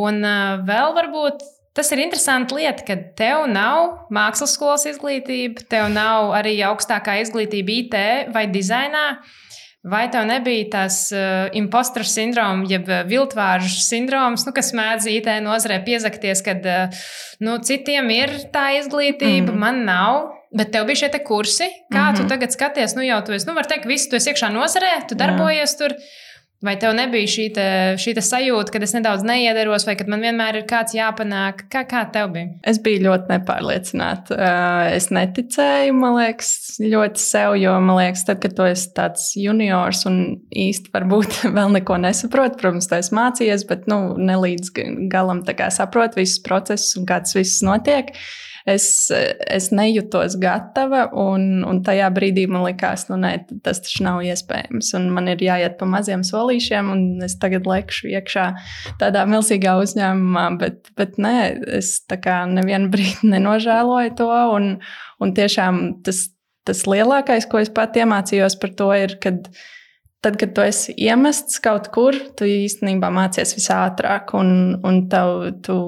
Un 0.00 0.22
uh, 0.22 0.60
vēl 0.68 0.94
varbūt. 1.00 1.42
Tas 1.74 1.86
ir 1.94 2.00
interesanti 2.02 2.56
lieta, 2.58 2.82
ka 2.82 2.96
tev 3.18 3.44
nav 3.50 4.08
mākslas 4.12 4.56
skolas 4.56 4.88
izglītība, 4.90 5.62
tev 5.70 5.86
nav 5.94 6.32
arī 6.34 6.56
augstākā 6.66 7.20
izglītība 7.22 7.76
IT 7.76 8.00
vai 8.34 8.48
dizainā. 8.50 9.04
Uh, 9.20 9.38
Vai 9.80 10.10
tev 10.12 10.26
nebija 10.28 10.66
tas 10.74 10.96
uh, 11.14 11.48
impostora 11.56 12.04
sindroms, 12.04 12.68
jeb 12.68 12.88
uh, 12.90 13.00
viltvāržu 13.08 13.80
sindroms, 13.80 14.44
nu, 14.44 14.52
kas 14.52 14.74
mēdz 14.76 15.06
IT 15.08 15.30
nozarē 15.40 15.78
piezakties, 15.86 16.42
kad 16.44 16.66
uh, 16.68 16.98
nu, 17.40 17.56
citiem 17.64 18.10
ir 18.12 18.34
tā 18.52 18.66
izglītība, 18.82 19.54
mm. 19.54 19.62
man 19.62 19.80
nav. 19.88 20.26
Bet 20.50 20.72
tev 20.74 20.88
bija 20.88 21.04
šie 21.04 21.20
kursi, 21.22 21.68
kā 21.94 21.94
mm 21.94 22.06
-hmm. 22.08 22.16
tu 22.16 22.22
mhm. 22.22 22.28
tagad 22.28 22.52
skaties, 22.52 22.94
nu 22.96 23.02
jau 23.06 23.20
tu 23.24 23.32
esi, 23.32 23.46
nu, 23.46 23.54
var 23.54 23.66
teikt, 23.70 23.86
visu 23.86 24.10
tu 24.10 24.16
esi 24.16 24.30
iekšā 24.30 24.48
nozarē, 24.50 25.06
tu 25.08 25.14
darbojies 25.14 25.74
Jā. 25.74 25.78
tur. 25.78 25.94
Vai 26.60 26.74
tev 26.76 26.92
nebija 26.92 27.28
šī, 27.30 27.44
te, 27.56 27.66
šī 28.00 28.12
te 28.18 28.22
sajūta, 28.24 28.74
ka 28.74 28.80
es 28.84 28.92
nedaudz 28.92 29.22
neiederos, 29.24 29.86
vai 29.88 29.94
ka 29.96 30.04
man 30.12 30.20
vienmēr 30.20 30.58
ir 30.58 30.66
kāds 30.68 30.92
jāpanāk? 30.92 31.62
Kā, 31.72 31.86
kā 31.88 32.02
tev 32.12 32.34
bija? 32.34 32.50
Es 32.68 32.76
biju 32.84 33.06
ļoti 33.06 33.32
nepārliecināta. 33.32 34.36
Es 34.92 35.08
neticēju, 35.08 35.94
man 35.96 36.18
liekas, 36.18 36.50
ļoti 36.84 37.22
sev, 37.22 37.56
jo 37.62 37.78
man 37.80 37.96
liekas, 38.02 38.26
tad, 38.28 38.42
kad 38.44 38.58
tu 38.58 38.68
esi 38.68 38.92
tāds 38.98 39.30
juniors 39.40 40.04
un 40.10 40.20
īsti 40.52 40.92
varbūt 40.92 41.40
vēl 41.56 41.72
neko 41.78 41.96
nesaproti, 42.04 42.60
protams, 42.60 42.90
tu 42.92 42.98
esi 42.98 43.16
mācījies, 43.16 43.64
bet 43.70 43.88
nu, 43.88 44.02
ne 44.20 44.36
līdz 44.44 44.74
galam 45.08 45.40
saproti 45.72 46.20
visus 46.20 46.44
procesus 46.44 46.92
un 47.00 47.08
kā 47.08 47.22
tas 47.24 47.32
viss 47.40 47.64
notiek 47.64 48.12
es, 48.68 48.86
es 49.10 49.68
nejūtos 49.74 50.36
gatava, 50.40 51.06
un, 51.16 51.62
un 51.66 51.80
tajā 51.86 52.10
brīdī 52.14 52.46
man 52.50 52.64
likās, 52.66 53.06
nu, 53.10 53.18
nē, 53.20 53.32
tas 53.64 53.82
taču 53.84 54.04
nav 54.06 54.22
iespējams. 54.26 54.92
Un 54.98 55.08
man 55.14 55.30
ir 55.32 55.42
jāiet 55.44 55.78
pa 55.80 55.88
maziem 55.90 56.24
solīšiem, 56.26 56.90
un 56.92 57.24
es 57.26 57.36
tagad 57.40 57.68
lekšu 57.70 58.10
iekšā 58.12 58.46
tādā 59.00 59.24
milzīgā 59.30 59.76
uzņēmumā, 59.82 60.46
bet, 60.60 60.92
bet 60.98 61.18
nē, 61.22 61.36
es 61.80 61.96
tā 62.10 62.20
kā 62.20 62.42
nevienu 62.50 62.92
brīdi 62.92 63.32
nenožēloju 63.34 64.14
to. 64.20 64.30
Un, 64.56 64.70
un 65.20 65.34
tiešām 65.36 65.82
tas, 66.06 66.28
tas 66.68 66.86
lielākais, 66.88 67.48
ko 67.50 67.62
es 67.62 67.72
pat 67.72 67.98
iemācījos 68.00 68.58
par 68.60 68.74
to, 68.78 68.90
ir, 68.96 69.18
kad 69.22 69.46
tad, 70.20 70.36
kad 70.40 70.52
tu 70.56 70.64
esi 70.64 70.94
iemests 71.00 71.60
kaut 71.64 71.88
kur, 71.94 72.16
tu 72.36 72.48
īstenībā 72.48 73.08
mācies 73.14 73.54
visātrāk, 73.56 74.34
un, 74.36 74.50
un 74.84 75.06
tev, 75.12 75.46
tu 75.64 75.78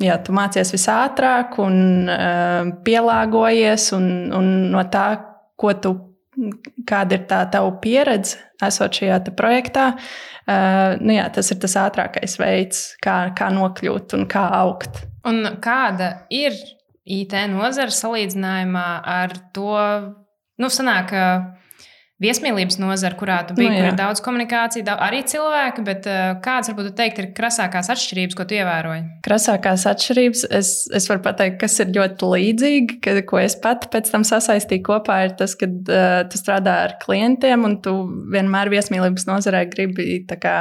jā, 0.00 0.16
tu 0.24 0.34
mācies 0.36 0.72
visātrāk 0.74 1.58
un 1.62 2.08
uh, 2.10 2.70
pielāgojies, 2.86 3.90
un, 3.96 4.06
un 4.36 4.48
no 4.72 4.84
tā, 4.92 5.06
ko 5.60 5.74
tu, 5.82 5.94
kāda 6.88 7.18
ir 7.18 7.26
tā 7.30 7.42
tava 7.52 7.72
pieredze, 7.82 8.40
esot 8.64 8.96
šajā 8.96 9.20
projektā, 9.36 9.92
uh, 9.96 10.96
nu 11.00 11.16
jā, 11.16 11.28
tas 11.34 11.52
ir 11.52 11.60
tas 11.62 11.76
ātrākais 11.82 12.38
veids, 12.40 12.84
kā, 13.04 13.22
kā 13.36 13.50
nokļūt 13.54 14.16
un 14.18 14.28
kā 14.30 14.46
augt. 14.60 15.04
Un 15.28 15.44
kāda 15.60 16.12
ir 16.32 16.56
IT 17.10 17.34
nozara 17.52 17.92
salīdzinājumā 17.92 18.88
ar 19.08 19.34
to, 19.56 19.74
nu, 20.60 20.70
sanāk, 20.72 21.12
viesmīlības 22.20 22.76
nozara, 22.80 23.16
kurā 23.16 23.38
tu 23.48 23.54
biji, 23.56 23.70
nu, 23.70 23.76
jā. 23.78 23.80
kur 23.80 23.88
ir 23.94 23.96
daudz 23.96 24.20
komunikācija, 24.24 24.84
daudz, 24.84 25.00
arī 25.06 25.22
cilvēki, 25.28 25.84
bet 25.86 26.08
uh, 26.08 26.34
kādas, 26.44 26.68
varbūt, 26.68 26.90
teikt, 26.98 27.20
ir 27.22 27.28
krasākās 27.36 27.88
atšķirības, 27.94 28.36
ko 28.36 28.44
tu 28.48 28.58
ievēroji? 28.58 29.04
Krasākās 29.24 29.86
atšķirības, 29.88 30.42
es, 30.58 30.72
es 30.96 31.08
varu 31.08 31.24
pateikt, 31.24 31.56
kas 31.62 31.78
ir 31.80 31.94
ļoti 31.96 32.28
līdzīgi, 32.34 32.98
ka, 33.04 33.14
ko 33.30 33.40
es 33.40 33.56
pat 33.60 33.86
pēc 33.92 34.10
tam 34.12 34.26
sasaistīju 34.28 34.84
kopā, 34.90 35.16
ir 35.28 35.34
tas, 35.40 35.56
ka 35.60 35.70
uh, 35.70 36.18
tu 36.28 36.40
strādā 36.40 36.76
ar 36.90 36.94
klientiem 37.00 37.64
un 37.68 37.78
tu 37.84 37.96
vienmēr 38.36 38.72
viesmīlības 38.74 39.24
nozarē 39.30 39.64
gribi 39.72 40.20
kā, 40.28 40.58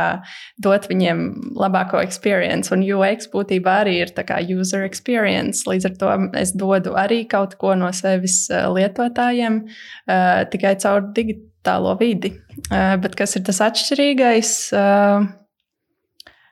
dot 0.63 0.87
viņiem 0.87 1.25
labāko 1.59 1.99
experience, 1.99 2.71
un 2.71 2.87
UX 2.87 3.27
būtībā 3.35 3.81
arī 3.83 3.99
ir 4.05 4.15
kā, 4.15 4.39
user 4.47 4.87
experience. 4.87 5.67
Līdz 5.67 5.91
ar 5.91 5.99
to 5.99 6.15
es 6.39 6.55
dodu 6.55 6.95
arī 6.99 7.25
kaut 7.27 7.59
ko 7.59 7.75
no 7.75 7.91
sevis 7.95 8.45
lietotājiem 8.47 9.61
uh, 9.67 10.47
tikai 10.47 10.77
caur 10.79 11.03
digitālu 11.11 11.48
tālo 11.69 11.95
vidi. 11.99 12.33
Uh, 12.67 12.97
bet 13.01 13.15
kas 13.19 13.37
ir 13.37 13.45
tas 13.47 13.61
atšķirīgais? 13.69 14.53
Uh, 14.75 15.29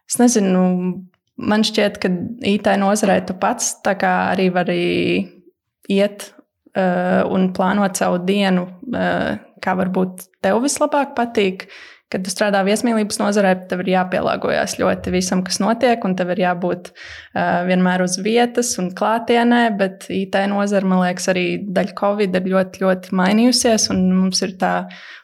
es 0.07 0.19
nezinu, 0.21 0.63
man 1.37 1.65
šķiet, 1.67 1.99
ka 2.03 2.13
IT 2.53 2.71
nozarē 2.81 3.19
tu 3.27 3.35
pats 3.41 3.75
arī 3.83 4.47
vari 4.53 4.81
iet 5.89 6.29
uh, 6.77 7.25
un 7.33 7.51
plānot 7.57 7.99
savu 7.99 8.21
dienu, 8.27 8.67
kā 9.63 9.73
varbūt 9.77 10.27
tev 10.45 10.61
vislabāk 10.63 11.15
patīk. 11.17 11.67
Kad 12.07 12.23
tu 12.23 12.31
strādā 12.31 12.61
viesmīlības 12.63 13.17
nozarē, 13.19 13.49
tev 13.67 13.81
ir 13.83 13.89
jāpielāgojas 13.91 14.77
ļoti 14.79 15.11
visam, 15.11 15.41
kas 15.43 15.57
notiek, 15.59 16.05
un 16.07 16.13
tev 16.15 16.29
ir 16.31 16.39
jābūt 16.45 16.93
uh, 16.93 17.65
vienmēr 17.67 18.05
uz 18.05 18.15
vietas 18.23 18.69
un 18.79 18.93
klātienē. 18.95 19.65
Bet 19.75 20.07
IT 20.13 20.37
nozara, 20.47 20.87
man 20.87 21.03
liekas, 21.03 21.27
arī 21.33 21.45
daļa 21.75 21.95
Covid 21.99 22.37
ir 22.39 22.47
ļoti, 22.53 22.83
ļoti 22.85 23.17
mainījusies, 23.19 23.89
un 23.91 24.05
mums 24.15 24.39
ir 24.47 24.55
tā 24.61 24.71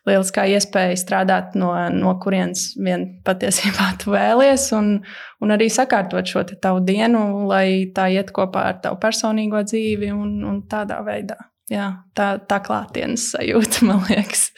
lieliskā 0.10 0.44
iespēja 0.52 1.00
strādāt 1.00 1.56
no, 1.56 1.72
no 1.96 2.18
kurienes 2.20 2.74
vien 2.76 3.08
patiesībā 3.28 3.94
tu 4.04 4.12
vēlies, 4.18 4.68
un, 4.76 4.98
un 5.40 5.56
arī 5.56 5.70
sakārtot 5.72 6.28
šo 6.28 6.44
tavu 6.54 6.84
dienu, 6.84 7.46
lai 7.48 7.94
tā 7.96 8.10
iet 8.12 8.36
kopā 8.36 8.68
ar 8.74 8.84
tavu 8.84 9.00
personīgo 9.04 9.64
dzīvi 9.64 10.12
un, 10.12 10.42
un 10.50 10.64
tādā 10.68 11.00
veidā. 11.08 11.40
Jā, 11.72 11.94
tā, 12.18 12.34
tā 12.44 12.60
klātienes 12.64 13.32
sajūta, 13.38 13.86
man 13.88 14.04
liekas, 14.10 14.50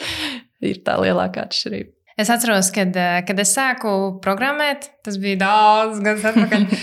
ir 0.65 0.81
tā 0.85 0.97
lielākā 1.01 1.45
atšķirība. 1.45 1.94
Es 2.17 2.29
atceros, 2.31 2.71
kad, 2.71 2.95
eh, 2.95 3.21
kad 3.27 3.39
es 3.39 3.51
sāku 3.57 4.21
programmēt, 4.23 4.87
tas 5.03 5.17
bija 5.19 5.41
daudz 5.41 5.99
gadus 6.03 6.23
atpakaļ. 6.31 6.67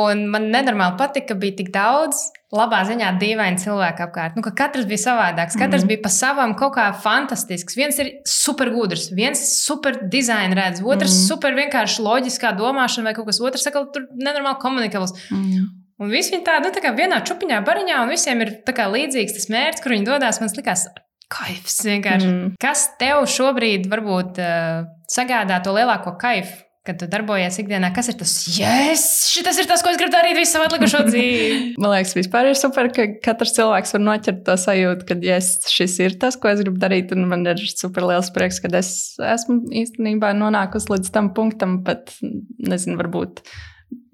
un 0.00 0.22
man 0.30 0.46
nenormāli 0.52 0.96
patika, 0.98 1.32
ka 1.32 1.40
bija 1.40 1.56
tik 1.58 1.72
daudz 1.74 2.20
labā 2.54 2.80
ziņā 2.88 3.10
dīvaini 3.20 3.60
cilvēki 3.62 4.04
apkārt. 4.06 4.38
Nu, 4.38 4.44
ka 4.46 4.52
katrs 4.56 4.86
bija 4.90 5.02
savādāks, 5.02 5.58
katrs 5.58 5.82
mm 5.82 5.84
-hmm. 5.84 5.90
bija 5.92 6.02
pa 6.04 6.12
savam 6.14 6.54
kaut 6.58 6.74
kā 6.76 6.86
fantastisks. 7.02 7.76
Viens 7.76 7.98
ir 7.98 8.10
super 8.26 8.70
gudrs, 8.74 9.10
viens 9.12 9.40
super 9.66 9.98
dizaina 10.12 10.54
redz, 10.54 10.80
otrs 10.80 11.12
mm 11.12 11.16
-hmm. 11.16 11.28
super 11.28 11.54
vienkārši 11.54 12.06
loģiskā 12.06 12.56
domāšana 12.56 13.04
vai 13.04 13.14
kaut 13.14 13.26
kas 13.26 13.40
otrs, 13.40 13.62
saka, 13.62 13.84
tur 13.92 14.08
nenormāli 14.14 14.58
komunikabls. 14.60 15.12
Mm 15.30 15.44
-hmm. 15.44 15.68
Un 15.98 16.08
visi 16.08 16.32
viņi 16.32 16.44
tādi 16.44 16.64
nu, 16.64 16.72
tā 16.72 16.96
vienā 16.96 17.22
čupiņā, 17.28 17.64
bariņā, 17.64 18.02
un 18.02 18.08
visiem 18.08 18.40
ir 18.40 18.62
līdzīgs 18.66 19.32
tas 19.36 19.48
mērķis, 19.48 19.82
kur 19.82 19.92
viņi 19.92 20.04
dodas. 20.04 20.40
Man 20.40 20.48
liekas, 20.56 20.86
kaifs 21.30 21.82
vienkārši. 21.86 22.30
Mm. 22.30 22.56
Kas 22.60 22.88
tev 23.00 23.22
šobrīd 23.30 23.86
varbūt 23.90 24.42
uh, 24.42 24.88
sagādā 25.10 25.60
to 25.64 25.76
lielāko 25.76 26.16
kaifu? 26.20 26.66
kad 26.80 26.96
tu 26.96 27.06
darbojies 27.10 27.58
ikdienā, 27.60 27.90
kas 27.92 28.08
ir 28.08 28.16
tas, 28.18 28.30
yes, 28.56 29.02
šis 29.28 29.58
ir 29.60 29.66
tas, 29.68 29.82
ko 29.84 29.92
es 29.92 29.98
gribu 30.00 30.14
darīt 30.14 30.38
visu 30.38 30.54
savu 30.54 30.64
atlikušo 30.64 31.02
dzīvi. 31.10 31.58
Man 31.80 31.92
liekas, 31.92 32.14
vispār 32.16 32.48
ir 32.50 32.56
super, 32.58 32.88
ka 32.94 33.04
katrs 33.24 33.52
cilvēks 33.58 33.92
var 33.96 34.04
noķert 34.06 34.40
to 34.46 34.56
sajūtu, 34.62 35.06
ka 35.10 35.18
yes, 35.24 35.52
šis 35.68 35.98
ir 36.06 36.16
tas, 36.22 36.38
ko 36.40 36.48
es 36.50 36.62
gribu 36.64 36.80
darīt. 36.80 37.12
Un 37.12 37.28
man 37.30 37.44
ir 37.50 37.60
super 37.68 38.08
liels 38.08 38.32
prieks, 38.32 38.62
ka 38.64 38.72
es 38.80 38.92
esmu 39.20 39.60
īstenībā 39.82 40.32
nonākusi 40.38 40.94
līdz 40.94 41.12
tam 41.14 41.30
punktam, 41.36 41.82
pat 41.84 42.14
nezinu, 42.22 42.96
varbūt 43.02 43.44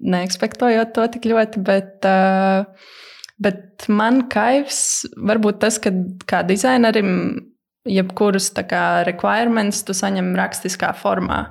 neekspektējot 0.03 0.93
to 0.97 1.07
tik 1.15 1.31
ļoti. 1.31 1.63
Bet, 1.71 2.03
uh, 2.03 2.67
bet 3.41 3.87
man 3.89 4.25
kaivs 4.31 5.05
varbūt 5.17 5.61
tas, 5.63 5.79
ka 5.81 5.93
kā 6.29 6.43
dizainerim 6.47 7.11
jebkurus 7.87 8.51
requirements 9.07 9.83
tu 9.87 9.95
saņem 9.95 10.35
rakstiskā 10.35 10.93
formā. 10.97 11.47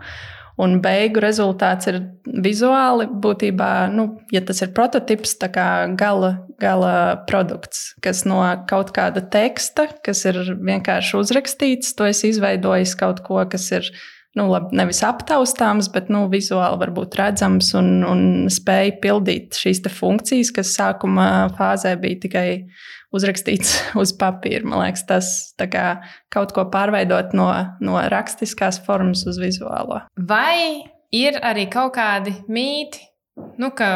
Un 0.56 0.78
beigu 0.80 1.20
rezultāts 1.20 1.84
ir 1.90 1.98
vizuāli, 2.24 3.04
būtībā, 3.12 3.90
nu, 3.92 4.06
ja 4.32 4.40
tas 4.40 4.62
ir 4.64 4.70
prototyps, 4.72 5.34
tā 5.36 5.50
kā 5.52 5.66
gala, 6.00 6.46
gala 6.60 6.92
produkts, 7.28 7.90
kas 8.00 8.24
no 8.24 8.40
kaut 8.68 8.94
kāda 8.96 9.20
teksta, 9.20 9.84
kas 10.00 10.24
ir 10.24 10.56
vienkārši 10.56 11.18
uzrakstīts, 11.20 11.92
to 11.98 12.08
es 12.08 12.24
izveidojis 12.24 12.96
kaut 12.96 13.20
ko, 13.26 13.42
kas 13.52 13.68
ir 13.76 13.90
nu, 14.36 14.46
labi, 14.52 14.76
nevis 14.76 15.00
aptaustāms, 15.06 15.88
bet 15.92 16.10
nu, 16.12 16.26
vizuāli 16.32 16.80
varbūt 16.82 17.16
redzams 17.18 17.72
un, 17.78 17.90
un 18.06 18.20
spēja 18.52 18.98
pildīt 19.02 19.56
šīs 19.58 19.82
funkcijas, 19.96 20.52
kas 20.54 20.74
sākuma 20.76 21.48
fāzē 21.56 21.94
bija 22.00 22.20
tikai 22.26 22.48
uzrakstīts 23.16 23.78
uz 24.02 24.12
papīra. 24.18 24.66
Man 24.68 24.84
liekas, 24.84 25.06
tas 25.08 25.32
kā, 25.72 25.86
kaut 26.32 26.54
ko 26.56 26.66
pārveidot 26.72 27.34
no, 27.36 27.48
no 27.80 27.96
rakstiskās 28.12 28.80
formas 28.86 29.24
uz 29.28 29.40
vizuālo. 29.42 30.02
Vai 30.16 30.84
ir 31.14 31.40
arī 31.44 31.68
kaut 31.72 31.96
kādi 31.96 32.34
mīti, 32.52 33.02
nu, 33.60 33.72
ka 33.76 33.90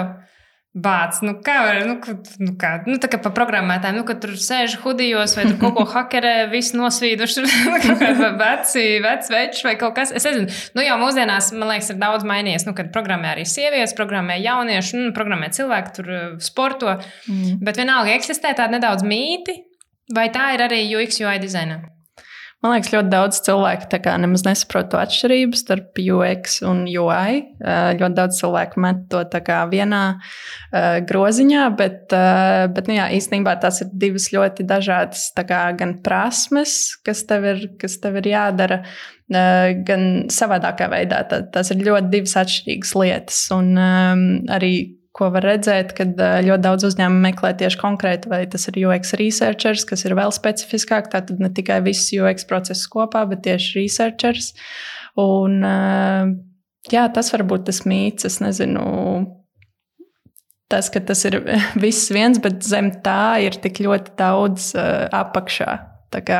Bāc, 0.70 1.16
nu 1.26 1.32
kā 1.42 1.56
var, 1.66 1.80
nu, 1.82 1.96
nu 2.38 2.52
kā, 2.54 2.68
nu 2.86 2.94
tā 3.02 3.08
kā 3.10 3.18
pa 3.18 3.32
programmētājiem, 3.34 3.96
nu, 3.98 4.04
kad 4.06 4.20
tur 4.22 4.36
sēž 4.38 4.76
hudijos 4.84 5.34
vai 5.34 5.48
tur 5.48 5.56
kaut 5.58 5.74
ko 5.74 5.86
hakerē, 5.90 6.44
viss 6.52 6.76
nosvīduši, 6.78 7.42
kaut 7.82 7.98
kādi 7.98 8.28
veci, 8.38 8.84
veci 9.02 9.34
veči 9.34 9.66
vai 9.66 9.74
kaut 9.80 9.96
kas. 9.98 10.14
Es 10.14 10.28
nezinu, 10.28 10.46
nu 10.78 10.86
jau 10.86 11.00
mūsdienās, 11.02 11.50
man 11.58 11.72
liekas, 11.72 11.90
ir 11.90 11.98
daudz 11.98 12.22
mainījies, 12.28 12.68
nu, 12.70 12.76
kad 12.78 12.94
programmē 12.94 13.32
arī 13.32 13.48
sievietes, 13.50 13.96
programmē 13.98 14.38
jaunieši, 14.44 15.00
nu, 15.00 15.14
programmē 15.16 15.50
cilvēki, 15.58 15.96
tur 15.98 16.14
uh, 16.14 16.24
sporto, 16.38 17.00
mm. 17.26 17.58
bet 17.66 17.82
vienalga 17.82 18.14
eksistē 18.14 18.54
tādi 18.54 18.78
nedaudz 18.78 19.02
mīti, 19.02 19.58
vai 20.14 20.30
tā 20.30 20.52
ir 20.54 20.68
arī 20.70 20.84
UX 21.00 21.18
UI 21.24 21.40
dizainā? 21.42 21.82
Man 22.60 22.74
liekas, 22.74 22.90
ļoti 22.92 23.08
daudz 23.08 23.38
cilvēku 23.46 23.86
nemaz 24.20 24.42
nesaprot 24.44 24.90
to 24.92 24.98
atšķirību 25.00 25.56
starp 25.56 25.96
UX 25.96 26.58
un 26.68 26.82
UI. 26.84 27.38
Ļoti 27.96 28.16
daudz 28.18 28.40
cilvēku 28.42 28.82
met 28.84 29.06
to 29.08 29.22
vienā 29.70 30.02
groziņā, 31.08 31.62
bet, 31.78 32.12
bet 32.76 32.90
nu 32.90 32.98
jā, 32.98 33.08
īstenībā 33.16 33.56
tās 33.64 33.80
ir 33.80 33.88
divas 34.04 34.28
ļoti 34.34 34.68
dažādas 34.68 35.30
kā, 35.40 35.62
gan 35.80 35.96
prasmes, 36.04 36.98
kas 37.00 37.24
tev 37.24 37.48
ir, 37.48 37.64
kas 37.80 37.96
tev 38.02 38.20
ir 38.20 38.28
jādara, 38.34 38.82
gan 39.88 40.06
savādākā 40.28 40.92
veidā. 40.92 41.24
Tas 41.56 41.72
ir 41.72 41.80
ļoti 41.88 42.12
divas 42.12 42.36
atšķirīgas 42.44 42.96
lietas. 43.00 43.44
Un 43.56 43.72
arī 44.52 44.99
ko 45.16 45.30
var 45.34 45.44
redzēt, 45.46 45.92
kad 45.98 46.14
ļoti 46.18 46.62
daudz 46.62 46.86
uzņēmumu 46.86 47.24
meklē 47.24 47.52
tieši 47.58 47.80
konkrēti, 47.80 48.30
vai 48.30 48.44
tas 48.50 48.68
ir 48.70 48.78
UX 48.84 49.14
researchers, 49.18 49.84
kas 49.88 50.04
ir 50.06 50.14
vēl 50.18 50.32
specifiskāk. 50.34 51.10
Tātad 51.12 51.42
ne 51.42 51.50
tikai 51.54 51.80
viss 51.86 52.12
UX 52.14 52.46
process 52.48 52.86
kopā, 52.90 53.24
bet 53.30 53.42
tieši 53.46 53.80
researchers. 53.80 54.52
Un, 55.18 55.58
jā, 56.92 57.04
tas 57.14 57.32
var 57.34 57.46
būt 57.50 57.66
tas 57.68 57.82
mīts, 57.90 58.28
es 58.28 58.38
nezinu. 58.44 58.86
Tas, 60.70 60.86
ka 60.94 61.02
tas 61.02 61.24
ir 61.26 61.40
viss 61.84 62.12
viens, 62.14 62.38
bet 62.42 62.62
zem 62.62 62.92
tā 63.02 63.40
ir 63.42 63.58
tik 63.62 63.82
ļoti 63.82 64.14
daudz 64.20 64.72
uh, 64.78 65.08
apakšā. 65.10 65.72
Tā 66.10 66.22
kā 66.26 66.38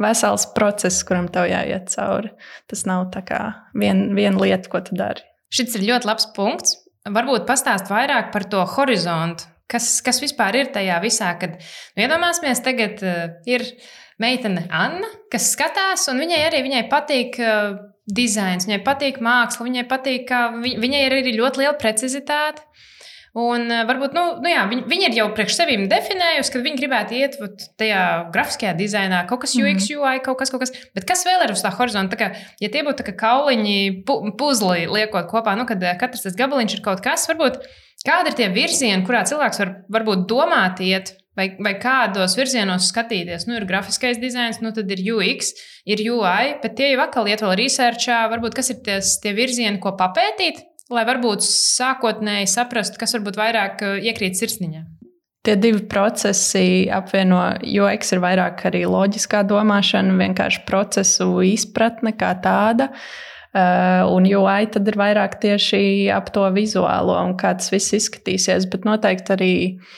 vesels 0.00 0.46
process, 0.56 1.02
kuram 1.04 1.26
tev 1.32 1.48
jāiet 1.50 1.90
cauri. 1.92 2.32
Tas 2.68 2.86
nav 2.88 3.10
viena 3.76 4.14
vien 4.16 4.38
lieta, 4.40 4.68
ko 4.72 4.80
tu 4.84 4.96
dari. 4.96 5.24
Šis 5.52 5.76
ir 5.76 5.88
ļoti 5.90 6.08
labs 6.08 6.28
punkts. 6.36 6.76
Varbūt 7.08 7.46
pastāst 7.48 7.88
vairāk 7.88 8.28
par 8.34 8.44
to 8.50 8.60
horizontu. 8.76 9.48
Kas, 9.70 10.00
kas 10.02 10.18
vispār 10.18 10.56
ir 10.58 10.72
tajā 10.74 10.96
visā, 10.98 11.30
kad 11.38 11.54
nu, 11.54 12.02
iedomāsimies, 12.02 12.58
tagad 12.64 13.00
uh, 13.06 13.20
ir 13.46 13.62
meitene 14.20 14.64
Anna, 14.74 15.06
kas 15.30 15.52
skatās, 15.54 16.08
un 16.10 16.18
viņai 16.18 16.40
arī 16.48 16.64
viņai 16.66 16.80
patīk 16.90 17.38
uh, 17.38 17.76
dizains, 18.10 18.66
viņai 18.66 18.80
patīk 18.82 19.20
māksla, 19.22 19.68
viņai 19.68 19.84
patīk, 19.88 20.26
ka 20.28 20.40
vi, 20.58 20.74
viņai 20.80 21.04
ir 21.06 21.16
arī 21.20 21.36
ļoti 21.38 21.62
liela 21.62 21.76
precizitāte. 21.78 22.66
Un 23.38 23.68
uh, 23.70 23.84
varbūt 23.86 24.14
nu, 24.16 24.22
nu 24.42 24.50
jā, 24.50 24.64
viņi, 24.66 24.82
viņi 24.90 25.06
ir 25.06 25.18
jau 25.20 25.28
priekš 25.36 25.60
sevis 25.60 25.84
definējusi, 25.90 26.50
ka 26.50 26.62
viņi 26.64 26.80
gribētu 26.80 27.14
iet 27.14 27.36
vat, 27.38 27.62
tajā 27.78 28.00
grafiskajā 28.34 28.72
dizainā, 28.78 29.20
kaut 29.30 29.44
kas 29.44 29.54
UX, 29.54 29.86
mm. 29.86 30.00
UI, 30.00 30.22
kaut 30.24 30.40
kas, 30.40 30.50
kaut 30.50 30.64
kas. 30.64 30.74
Bet 30.96 31.06
kas 31.06 31.22
vēl 31.28 31.44
ir 31.44 31.54
uz 31.54 31.62
tā 31.62 31.70
horizonta? 31.76 32.16
Tā 32.16 32.18
kā, 32.18 32.48
ja 32.58 32.72
tie 32.74 32.82
būtu 32.86 33.06
kauliņi, 33.20 33.78
pu, 34.08 34.18
puzli 34.40 34.88
liekot 34.90 35.30
kopā, 35.30 35.54
nu, 35.58 35.68
kad 35.68 35.78
uh, 35.86 35.94
katrs 36.00 36.26
tas 36.26 36.38
gabaliņš 36.38 36.74
ir 36.80 36.82
kaut 36.88 37.04
kas, 37.06 37.28
varbūt 37.30 37.62
kādi 38.02 38.32
ir 38.32 38.38
tie 38.40 38.50
virzieni, 38.50 39.06
kurā 39.06 39.22
cilvēks 39.28 39.62
var 39.62 39.74
varbūt 39.98 40.26
domāt, 40.30 40.82
iet. 40.82 41.14
Vai, 41.38 41.46
vai 41.62 41.76
kādos 41.78 42.34
virzienos 42.36 42.88
skatīties? 42.90 43.46
Nu, 43.46 43.54
ir 43.56 43.64
grafiskais 43.64 44.18
dizains, 44.20 44.58
nu, 44.60 44.74
tad 44.76 44.90
ir 44.90 44.98
UX, 45.14 45.54
ir 45.88 46.02
UI, 46.10 46.56
bet 46.60 46.74
tie 46.76 46.90
jau 46.90 47.04
atkal 47.04 47.30
iet 47.30 47.40
vēl 47.44 47.54
researchā. 47.62 48.24
Varbūt 48.32 48.58
kas 48.58 48.72
ir 48.74 48.80
ties, 48.84 49.14
tie 49.22 49.30
virzieni, 49.38 49.78
ko 49.80 49.94
papētīt, 49.96 50.58
lai 50.92 51.04
varbūt 51.08 51.44
sākotnēji 51.46 52.48
saprastu, 52.50 53.00
kas 53.00 53.14
varbūt 53.16 53.38
vairāk 53.40 53.84
uh, 53.86 53.96
iekrīt 54.02 54.38
sirsniņā? 54.40 54.84
Tie 55.46 55.54
divi 55.56 55.80
procesi 55.88 56.84
apvieno, 56.92 57.40
jo 57.64 57.86
X 57.88 58.12
ir 58.12 58.20
vairāk 58.20 58.66
arī 58.68 58.82
loģiskā 58.84 59.40
domāšana, 59.48 60.18
vienkārši 60.20 60.66
procesu 60.68 61.30
izpratne 61.48 62.12
kā 62.12 62.34
tāda. 62.44 62.90
Uh, 63.50 64.04
un 64.12 64.28
UI 64.28 64.68
tad 64.70 64.86
ir 64.86 64.98
vairāk 65.00 65.40
tieši 65.42 66.10
ap 66.14 66.28
to 66.34 66.44
vizuālo 66.54 67.16
un 67.24 67.34
kā 67.40 67.56
tas 67.58 67.72
viss 67.72 67.96
izskatīsies. 67.96 68.68
Bet 68.70 68.86
noteikti 68.86 69.34
arī 69.34 69.54
uh, 69.72 69.96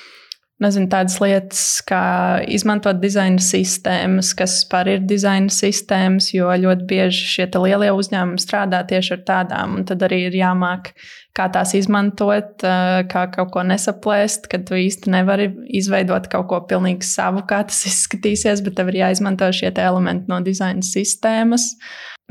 nezinu, 0.63 0.89
tādas 0.93 1.19
lietas, 1.23 1.63
kā 1.87 2.03
izmantot 2.51 3.01
dizaina 3.03 3.43
sistēmas, 3.43 4.33
kas 4.39 4.55
vispār 4.61 4.95
ir 4.95 5.05
dizaina 5.09 5.53
sistēmas, 5.53 6.31
jo 6.35 6.51
ļoti 6.65 6.87
bieži 6.89 7.27
šie 7.35 7.47
lielie 7.57 7.91
uzņēmumi 7.95 8.43
strādā 8.43 8.83
tieši 8.89 9.17
ar 9.17 9.23
tādām, 9.29 9.77
un 9.79 9.87
tad 9.89 10.05
arī 10.07 10.23
ir 10.29 10.39
jāmāk, 10.39 10.93
kā 11.37 11.49
tās 11.53 11.75
izmantot, 11.79 12.65
kā 13.13 13.23
kaut 13.35 13.53
ko 13.55 13.65
nesaplēst, 13.69 14.49
kad 14.53 14.67
tu 14.69 14.79
īsti 14.79 15.13
nevari 15.15 15.49
izveidot 15.81 16.29
kaut 16.33 16.49
ko 16.51 16.61
pilnīgi 16.69 17.09
savu, 17.09 17.45
kā 17.49 17.63
tas 17.69 17.85
izskatīsies, 17.91 18.65
bet 18.65 18.79
tev 18.79 18.93
ir 18.93 19.03
jāizmanto 19.05 19.49
šie 19.55 19.73
elementi 19.73 20.31
no 20.33 20.43
dizaina 20.45 20.85
sistēmas. 20.87 21.73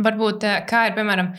Varbūt 0.01 0.47
kā 0.69 0.87
ir, 0.89 0.95
piemēram, 0.97 1.35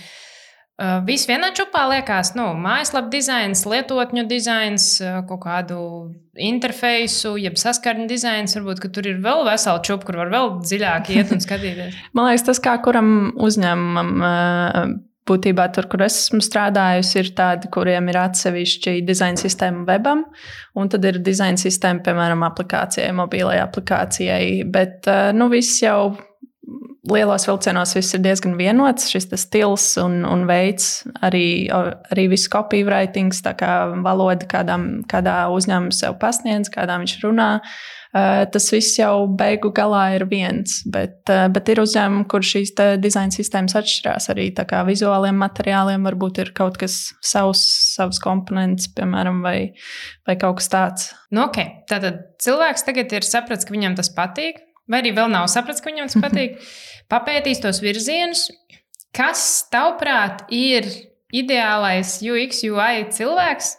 Viss 1.07 1.29
vienā 1.31 1.53
čupā 1.55 1.85
liekas, 1.93 2.33
nu, 2.35 2.49
mājaslapā 2.59 3.11
dizains, 3.13 3.63
lietotņu 3.69 4.25
dizains, 4.31 4.87
kaut 5.29 5.43
kādu 5.45 5.79
interfeisu, 6.33 7.37
jeb 7.39 7.59
saskarņu 7.61 8.09
dizains. 8.11 8.57
Varbūt 8.57 8.89
tur 8.95 9.07
ir 9.07 9.21
vēl 9.23 9.45
vesela 9.47 9.83
čupa, 9.85 10.09
kur 10.09 10.19
var 10.25 10.33
vēl 10.33 10.51
dziļāk 10.65 11.13
iet 11.15 11.33
un 11.35 11.43
skatīties. 11.47 12.01
Man 12.17 12.31
liekas, 12.31 12.47
tas 12.51 12.63
kā 12.63 12.77
kuram 12.83 13.33
uzņēmumam. 13.39 15.01
Būtībā 15.23 15.69
tur, 15.71 15.87
kur 15.87 16.03
es 16.03 16.17
esmu 16.25 16.41
strādājusi, 16.43 17.13
ir 17.21 17.29
tādi, 17.39 17.69
kuriem 17.71 18.09
ir 18.11 18.17
atsevišķi 18.25 18.97
dizaina 19.07 19.39
sistēma 19.39 19.85
webam, 19.87 20.25
un 20.75 20.91
tad 20.91 21.07
ir 21.07 21.21
dizaina 21.23 21.61
sistēma, 21.63 22.03
piemēram, 22.03 22.43
aplikācijai, 22.49 23.13
mobilai 23.15 23.61
aplikācijai. 23.63 24.65
Bet 24.75 25.07
nu, 25.39 25.47
viss 25.53 25.79
jau 25.85 26.11
lielos 27.11 27.47
vilcienos 27.49 27.97
viss 27.97 28.15
ir 28.15 28.23
diezgan 28.23 28.55
vienots. 28.59 29.09
Šis 29.11 29.27
stils 29.41 29.87
un, 30.01 30.23
un 30.29 30.45
veids, 30.47 31.03
arī, 31.25 31.67
arī 32.13 32.29
viss 32.31 32.51
copywriting, 32.53 33.35
tā 33.43 33.57
kā 33.59 33.73
valoda, 34.05 34.47
kādām, 34.51 35.03
kādā 35.11 35.49
uzņēmumā 35.55 35.95
sev 35.97 36.19
pasniedz, 36.23 36.71
kādā 36.73 37.01
viņš 37.03 37.19
runā. 37.25 37.51
Uh, 38.13 38.43
tas 38.53 38.67
viss 38.69 38.99
jau 38.99 39.25
beigu 39.41 39.71
galā 39.73 40.03
ir 40.19 40.27
viens, 40.29 40.83
bet, 40.93 41.23
uh, 41.33 41.47
bet 41.49 41.71
ir 41.73 41.81
uzņēmumi, 41.81 42.27
kur 42.29 42.45
šīs 42.45 42.75
dizaina 43.01 43.33
sistēmas 43.33 43.73
atšķirās. 43.81 44.29
Arī 44.35 44.51
vizuāliem 44.91 45.41
materiāliem 45.41 46.05
varbūt 46.05 46.43
ir 46.45 46.51
kaut 46.53 46.77
kas 46.83 46.99
savs, 47.25 47.63
savs 47.95 48.21
komponents, 48.21 48.91
piemēram, 48.93 49.41
vai, 49.41 49.73
vai 50.29 50.37
kaut 50.37 50.61
kas 50.61 50.69
tāds. 50.69 51.09
Nu, 51.33 51.47
okay. 51.47 51.81
Tātad 51.89 52.21
cilvēks 52.45 52.85
tagad 52.85 53.17
ir 53.17 53.25
sapratis, 53.25 53.65
ka 53.65 53.73
viņam 53.73 53.97
tas 53.97 54.13
patīk, 54.13 54.61
vai 54.93 55.01
arī 55.01 55.17
vēl 55.17 55.33
nav 55.33 55.49
sapratis, 55.49 55.81
ka 55.81 55.89
viņam 55.89 56.13
tas 56.13 56.21
patīk 56.27 56.61
papētīs 57.13 57.61
tos 57.63 57.83
virzienus, 57.85 58.49
kas, 59.15 59.45
tavuprāt, 59.73 60.47
ir 60.53 60.89
ideālais 61.33 62.19
UX, 62.25 62.63
UI 62.69 63.07
cilvēks, 63.13 63.75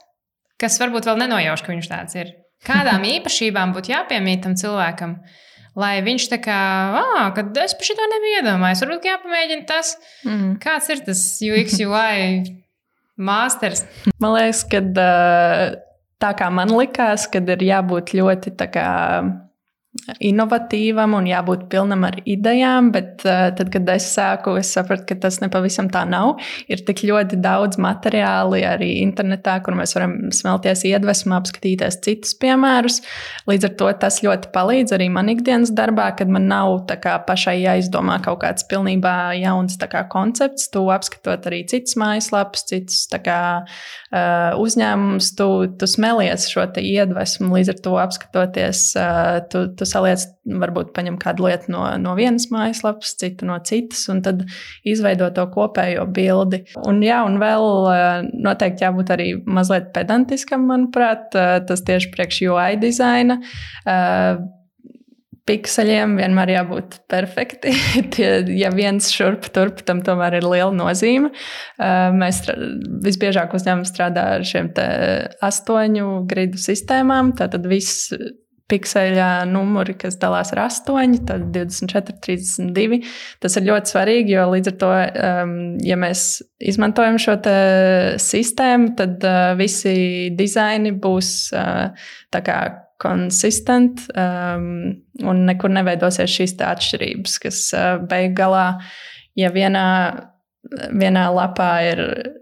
kas 0.62 0.80
varbūt 0.82 1.10
vēl 1.10 1.22
nenojauš, 1.24 1.64
ka 1.66 1.74
viņš 1.74 1.90
tāds 1.92 2.20
ir. 2.20 2.34
Kādām 2.68 3.06
īpašībām 3.18 3.74
būtu 3.76 3.94
jāpiemīt 3.94 4.44
tam 4.46 4.58
cilvēkam, 4.60 5.18
lai 5.80 5.96
viņš 6.06 6.28
tā 6.32 6.40
kā, 6.44 6.60
ah, 7.02 7.30
kad 7.36 7.56
es 7.64 7.76
par 7.78 7.90
šo 7.90 8.10
nebiju 8.16 8.42
iedomājies, 8.42 8.84
varbūt 8.86 9.10
jāpamēģina 9.10 9.66
tas, 9.70 9.96
mm. 10.26 10.60
kāds 10.64 10.92
ir 10.94 11.02
tas 11.08 11.24
UX, 11.44 11.80
UI 11.82 12.44
Māsters. 13.18 13.86
Man 14.22 14.38
liekas, 14.38 14.64
ka 14.70 14.82
tā 16.24 16.32
kā 16.40 16.48
man 16.56 16.72
likās, 16.72 17.28
kad 17.30 17.50
ir 17.52 17.66
jābūt 17.68 18.14
ļoti 18.16 18.54
tā 18.58 18.70
kā 18.72 18.88
inovatīvam 20.24 21.14
un 21.20 21.28
jābūt 21.30 21.68
pilnam 21.72 22.04
ar 22.08 22.18
idejām, 22.26 22.90
bet 22.96 23.22
uh, 23.28 23.52
tad, 23.56 23.70
kad 23.74 23.90
es 23.94 24.08
sāku, 24.16 24.56
es 24.58 24.72
sapratu, 24.74 25.06
ka 25.12 25.18
tas 25.28 25.38
nepavisam 25.44 25.88
tā 25.94 26.02
nav. 26.10 26.40
Ir 26.72 26.82
tik 26.88 27.04
ļoti 27.06 27.38
daudz 27.44 27.78
materiālu 27.82 28.58
arī 28.66 28.90
internetā, 29.04 29.60
kur 29.64 29.78
mēs 29.78 29.94
varam 29.96 30.16
smelties 30.34 30.84
iedvesmu, 30.90 31.36
apskatīties 31.38 32.00
citus 32.06 32.34
piemērus. 32.42 33.00
Līdz 33.50 33.70
ar 33.70 33.76
to 33.80 33.92
tas 34.02 34.20
ļoti 34.26 34.50
palīdz 34.56 34.96
arī 34.98 35.12
man 35.14 35.30
ikdienas 35.32 35.72
darbā, 35.78 36.10
kad 36.18 36.32
man 36.32 36.50
nav 36.50 36.82
kā, 37.04 37.16
pašai 37.28 37.60
jāizdomā 37.62 38.18
kaut 38.26 38.42
kāds 38.44 38.66
pilnībā 38.70 39.16
jauns 39.40 39.78
kā, 39.78 40.04
koncepts. 40.10 40.72
Tu 40.74 40.84
apskatot 40.94 41.48
arī 41.52 41.64
citas 41.70 41.96
mājaslapas, 42.02 42.66
citus 42.70 43.06
kā, 43.24 43.40
uh, 43.64 44.60
uzņēmumus, 44.64 45.32
tu, 45.38 45.50
tu 45.78 45.90
smelies 45.90 46.50
šo 46.50 46.66
iedvesmu. 46.82 47.54
Līdz 47.54 47.76
ar 47.76 47.82
to 47.86 47.96
apskatoties, 48.02 48.86
uh, 48.98 49.40
tu, 49.54 49.66
tu 49.78 49.83
saliec, 49.90 50.26
varbūt 50.64 50.92
paņem 50.96 51.18
kādu 51.22 51.48
lietu 51.48 51.74
no, 51.74 51.84
no 52.02 52.16
vienas 52.20 52.50
mājaslapas, 52.54 53.16
citu 53.20 53.48
no 53.50 53.60
citas, 53.66 54.06
un 54.12 54.24
tad 54.26 54.44
izveido 54.88 55.30
to 55.36 55.46
kopējo 55.54 56.08
bildi. 56.14 56.64
Un, 56.88 57.04
jā, 57.06 57.22
un 57.28 57.40
vēl 57.42 57.70
eh, 57.92 58.32
noteikti 58.48 58.88
jābūt 58.88 59.14
arī 59.16 59.30
mazliet 59.46 59.94
pedantiskam, 59.96 60.68
manuprāt, 60.70 61.32
eh, 61.38 61.56
tas 61.68 61.86
tieši 61.86 62.12
priekš 62.14 62.44
UI 62.50 62.82
dizaina 62.82 63.40
eh, 63.86 64.44
pikseļiem 65.44 66.16
vienmēr 66.22 66.54
jābūt 66.58 67.02
perfekti. 67.12 67.74
Ja 68.64 68.70
viens 68.74 69.10
šurp 69.12 69.50
turp, 69.56 69.82
tam 69.88 70.02
tomēr 70.06 70.38
ir 70.38 70.46
liela 70.48 70.72
nozīme. 70.76 71.32
Mēs 72.16 72.44
visbiežāk 73.04 73.56
uzņēmumi 73.58 73.90
strādā 73.90 74.26
ar 74.38 74.46
šiem 74.48 74.70
astoņu 75.44 76.08
gridu 76.30 76.62
sistēmām. 76.62 77.34
Tātad 77.40 77.66
viss 77.68 78.14
pikseļa 78.72 79.28
numuri, 79.50 79.96
kas 80.00 80.16
dalās 80.22 80.54
ar 80.56 80.64
8, 80.66 81.18
tad 81.28 81.46
24, 81.56 82.16
32. 82.24 83.02
Tas 83.44 83.58
ir 83.60 83.68
ļoti 83.68 83.94
svarīgi, 83.94 84.36
jo 84.38 84.48
līdz 84.54 84.72
ar 84.72 84.78
to, 84.82 84.92
um, 84.94 85.54
ja 85.84 85.98
mēs 86.00 86.26
izmantojam 86.64 87.20
šo 87.22 87.38
sistēmu, 88.24 88.94
tad 89.00 89.24
uh, 89.28 89.54
visi 89.60 90.32
dizaini 90.38 90.94
būs 90.96 91.34
uh, 91.58 92.10
tā 92.34 92.44
kā 92.46 92.60
konsistent 93.04 94.06
um, 94.16 94.94
un 95.28 95.42
nekur 95.50 95.74
neveidosies 95.74 96.32
šīs 96.32 96.56
atšķirības, 96.64 97.40
kas 97.44 97.66
uh, 97.76 97.98
beig 98.08 98.38
galā, 98.38 98.78
ja 99.40 99.52
vienā 99.52 99.90
vienā 100.96 101.26
lapā 101.36 101.70
ir 101.90 102.02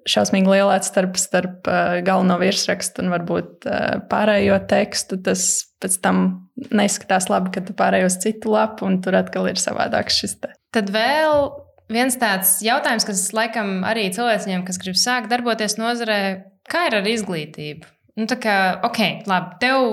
šausmīgi 0.09 0.51
liela 0.51 0.77
atšķirība 0.77 1.19
starp 1.19 1.69
uh, 1.69 1.97
galveno 2.05 2.37
virsrakstu 2.41 3.01
un 3.01 3.13
varbūt 3.15 3.65
uh, 3.65 3.95
pārējo 4.11 4.59
tekstu. 4.69 5.17
Tas 5.25 5.70
pēc 5.81 5.97
tam 6.03 6.23
neizskatās 6.69 7.29
labi, 7.31 7.51
kad 7.55 7.67
tu 7.67 7.75
pārēj 7.77 8.05
uz 8.07 8.17
citu 8.23 8.53
lapu, 8.53 8.85
un 8.85 9.01
tur 9.01 9.17
atkal 9.19 9.49
ir 9.49 9.59
savādāk 9.61 10.13
šis. 10.13 10.37
Te. 10.41 10.53
Tad 10.75 10.91
vēl 10.93 11.49
viens 11.91 12.17
tāds 12.21 12.59
jautājums, 12.65 13.07
kas 13.07 13.27
laikam 13.35 13.81
arī 13.87 14.07
cilvēkiem, 14.13 14.65
kas 14.67 14.79
grib 14.81 14.99
sākt 14.99 15.31
darboties 15.31 15.77
nozarē, 15.81 16.21
kā 16.71 16.87
ir 16.89 16.99
ar 17.01 17.09
izglītību? 17.09 17.89
Nu, 18.19 18.27
tā 18.29 18.37
kā, 18.43 18.57
ok, 18.85 19.25
labi, 19.29 19.57
tev 19.63 19.87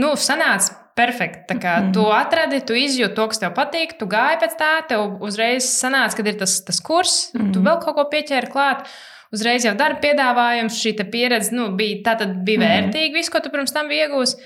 nu, 0.00 0.14
sanāca 0.18 0.80
perfekti. 0.94 1.44
Tā 1.50 1.56
kā 1.58 1.72
mm 1.78 1.86
-hmm. 1.86 1.92
tu 1.94 2.04
atradi, 2.10 2.60
tu 2.60 2.74
izjūti 2.74 3.14
to, 3.14 3.26
kas 3.28 3.38
tev 3.38 3.54
patīk, 3.54 3.98
tu 3.98 4.06
gāji 4.06 4.40
pēc 4.42 4.54
tā, 4.58 4.72
tev 4.88 5.22
uzreiz 5.22 5.64
sanāca, 5.82 6.16
kad 6.16 6.26
ir 6.26 6.38
tas, 6.38 6.60
tas 6.64 6.80
kurs, 6.80 7.34
mm 7.34 7.40
-hmm. 7.40 7.52
tu 7.52 7.58
mhm. 7.60 7.68
vēl 7.68 7.84
kaut 7.84 7.94
ko 7.94 8.04
pieķēri 8.12 8.52
klāt. 8.52 8.86
Uzreiz 9.32 9.64
jau 9.64 9.74
darba 9.74 9.98
piedāvājums, 10.00 10.78
šī 10.78 11.10
pieredze 11.10 11.50
nu, 11.54 11.68
bija, 11.68 12.16
bija 12.44 12.58
mm 12.58 12.64
-hmm. 12.64 12.70
vērtīga, 12.70 13.12
viss, 13.12 13.30
ko 13.30 13.40
tu 13.40 13.50
pirms 13.50 13.72
tam 13.72 13.88
iegūmis. 13.88 14.36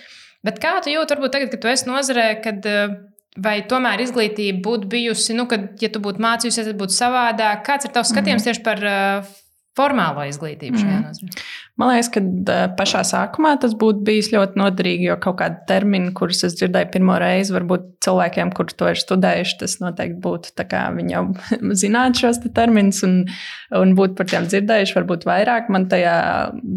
Bet 0.47 0.61
kā 0.63 0.77
tu 0.85 0.93
jūti, 0.93 1.15
varbūt 1.15 1.35
tagad, 1.35 1.53
kad 1.55 1.63
tu 1.63 1.71
esi 1.71 1.89
nozarē, 1.89 2.29
kad 2.45 2.67
eh, 2.69 2.95
vai 3.43 3.59
tomēr 3.71 4.03
izglītība 4.05 4.63
būtu 4.65 4.91
bijusi, 4.93 5.37
nu, 5.39 5.49
kad, 5.51 5.71
ja 5.83 5.91
tu 5.93 6.03
būtu 6.05 6.23
mācījusies, 6.23 6.71
tad 6.71 6.79
būtu 6.79 6.95
savādāk? 6.95 7.65
Kāds 7.67 7.89
ir 7.89 7.95
tavs 7.95 8.13
skatījums 8.15 8.45
mm 8.45 8.51
-hmm. 8.51 8.59
tieši 8.59 8.65
par 8.67 8.85
uh, 8.87 9.37
formālo 9.79 10.25
izglītību 10.29 10.79
šajā 10.81 10.95
mm. 10.99 11.05
nozarē? 11.07 11.45
Man 11.79 11.93
liekas, 11.93 12.09
ka 12.11 12.23
pašā 12.79 13.05
sākumā 13.07 13.53
tas 13.63 13.75
būtu 13.79 14.03
bijis 14.07 14.33
ļoti 14.33 14.59
noderīgi, 14.59 15.07
jo 15.11 15.17
kaut 15.23 15.39
kādi 15.43 15.61
termini, 15.69 16.11
kurus 16.17 16.43
es 16.49 16.57
dzirdēju 16.59 16.91
pirmo 16.95 17.19
reizi, 17.23 17.55
varbūt 17.55 17.85
cilvēkiem, 18.07 18.51
kuriem 18.57 18.79
to 18.81 18.89
ir 18.91 19.03
studējuši, 19.03 19.59
tas 19.61 19.77
noteikti 19.83 20.19
būtu 20.25 20.55
tā 20.59 20.67
kā 20.71 20.83
viņi 20.97 21.15
jau 21.15 21.25
zinātu 21.83 22.25
šos 22.25 22.43
te 22.43 22.51
terminus 22.55 23.05
un, 23.07 23.21
un 23.83 23.95
būtu 23.99 24.19
par 24.19 24.31
tiem 24.33 24.51
dzirdējuši, 24.51 24.99
varbūt 24.99 25.29
vairāk. 25.29 25.71
Man 25.75 25.87
tajā 25.93 26.19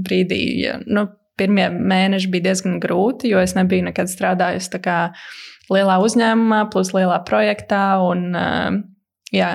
brīdī, 0.05 0.43
nu, 0.85 1.07
pirmie 1.41 1.67
mēneši 1.73 2.29
bija 2.31 2.51
diezgan 2.51 2.77
grūti, 2.83 3.33
jo 3.33 3.41
es 3.41 3.57
nebiju 3.57 3.89
nekad 3.89 4.11
strādājusi 4.11 4.77
lielā 5.71 5.97
uzņēmumā, 6.03 6.65
plus 6.71 6.93
lielā 6.93 7.17
projektā. 7.27 7.83
Un, 8.05 8.31
jā, 9.33 9.51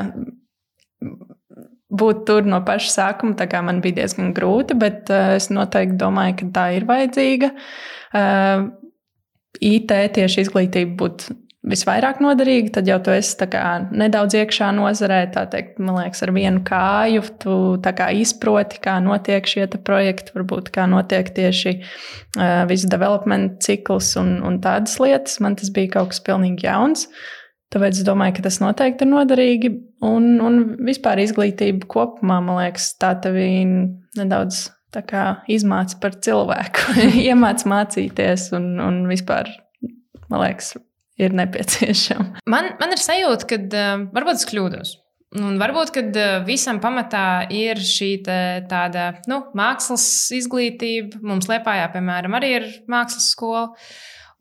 būt 1.97 2.25
tur 2.29 2.49
no 2.49 2.61
paša 2.67 2.91
sākuma 2.93 3.63
man 3.65 3.81
bija 3.85 4.03
diezgan 4.03 4.33
grūti, 4.37 4.77
bet 4.79 5.13
uh, 5.13 5.37
es 5.37 5.51
noteikti 5.53 5.99
domāju, 6.01 6.41
ka 6.41 6.51
tā 6.59 6.67
ir 6.77 6.87
vajadzīga. 6.89 7.53
Eh, 8.17 8.67
IT 9.67 9.93
tieši 10.17 10.45
izglītība 10.45 10.97
būtu 11.01 11.37
visvairāk 11.67 12.21
noderīga, 12.23 12.77
tad 12.79 12.91
jau 12.91 12.99
tu 13.03 13.13
esi 13.15 13.49
kā, 13.51 13.65
nedaudz 13.91 14.37
iekšā 14.39 14.71
nozarē, 14.77 15.21
tā 15.35 15.47
teikt, 15.51 15.81
man 15.83 15.99
liekas, 16.01 16.23
ar 16.25 16.33
vienu 16.37 16.63
kāju. 16.67 17.25
Tu 17.43 17.57
kā, 17.87 18.11
izproti, 18.15 18.81
kā 18.83 18.99
notiek 19.05 19.49
šie 19.51 19.67
projekti, 19.87 20.35
varbūt 20.37 20.71
kā 20.75 20.87
notiek 20.91 21.33
tieši 21.37 21.75
uh, 21.79 22.63
viss 22.71 22.89
development 22.91 23.59
cikls 23.67 24.15
un, 24.21 24.37
un 24.47 24.61
tādas 24.65 24.99
lietas. 25.03 25.41
Man 25.45 25.59
tas 25.59 25.73
bija 25.75 25.99
kaut 25.99 26.15
kas 26.15 26.23
pilnīgi 26.27 26.69
jauns. 26.69 27.09
Tāpēc 27.75 27.99
es 27.99 28.07
domāju, 28.07 28.37
ka 28.37 28.47
tas 28.47 28.61
noteikti 28.63 29.03
ir 29.03 29.11
noderīgi. 29.11 29.75
Un, 30.07 30.37
un 30.45 30.63
vispār 30.87 31.19
izglītība 31.25 31.89
kopumā, 31.91 32.39
man 32.45 32.61
liekas, 32.61 32.93
tā 33.01 33.17
tevi 33.23 33.49
nedaudz 34.17 34.69
izmāca 35.51 35.99
par 36.01 36.15
cilvēku, 36.25 36.95
iemāca 37.27 37.69
mācīties 37.69 38.53
un, 38.57 38.77
un 38.81 39.03
vispār, 39.11 39.51
man 40.31 40.47
liekas, 40.47 40.77
ir 41.21 41.35
nepieciešama. 41.37 42.43
Man, 42.53 42.73
man 42.81 42.95
ir 42.95 43.03
sajūta, 43.03 43.49
ka 43.51 43.59
uh, 43.67 44.07
varbūt 44.15 44.41
es 44.41 44.49
kļūdos. 44.51 44.95
Un 45.37 45.57
varbūt, 45.61 45.93
kad 45.93 46.19
uh, 46.21 46.35
visam 46.47 46.79
pamatā 46.81 47.47
ir 47.53 47.81
šī 47.83 48.11
tāda 48.25 49.09
nu, 49.31 49.43
mākslas 49.59 50.05
izglītība, 50.37 51.21
mums 51.27 51.49
Lietpājā, 51.51 51.89
piemēram, 51.95 52.37
arī 52.39 52.53
ir 52.61 52.69
mākslas 52.93 53.31
skola. 53.35 53.71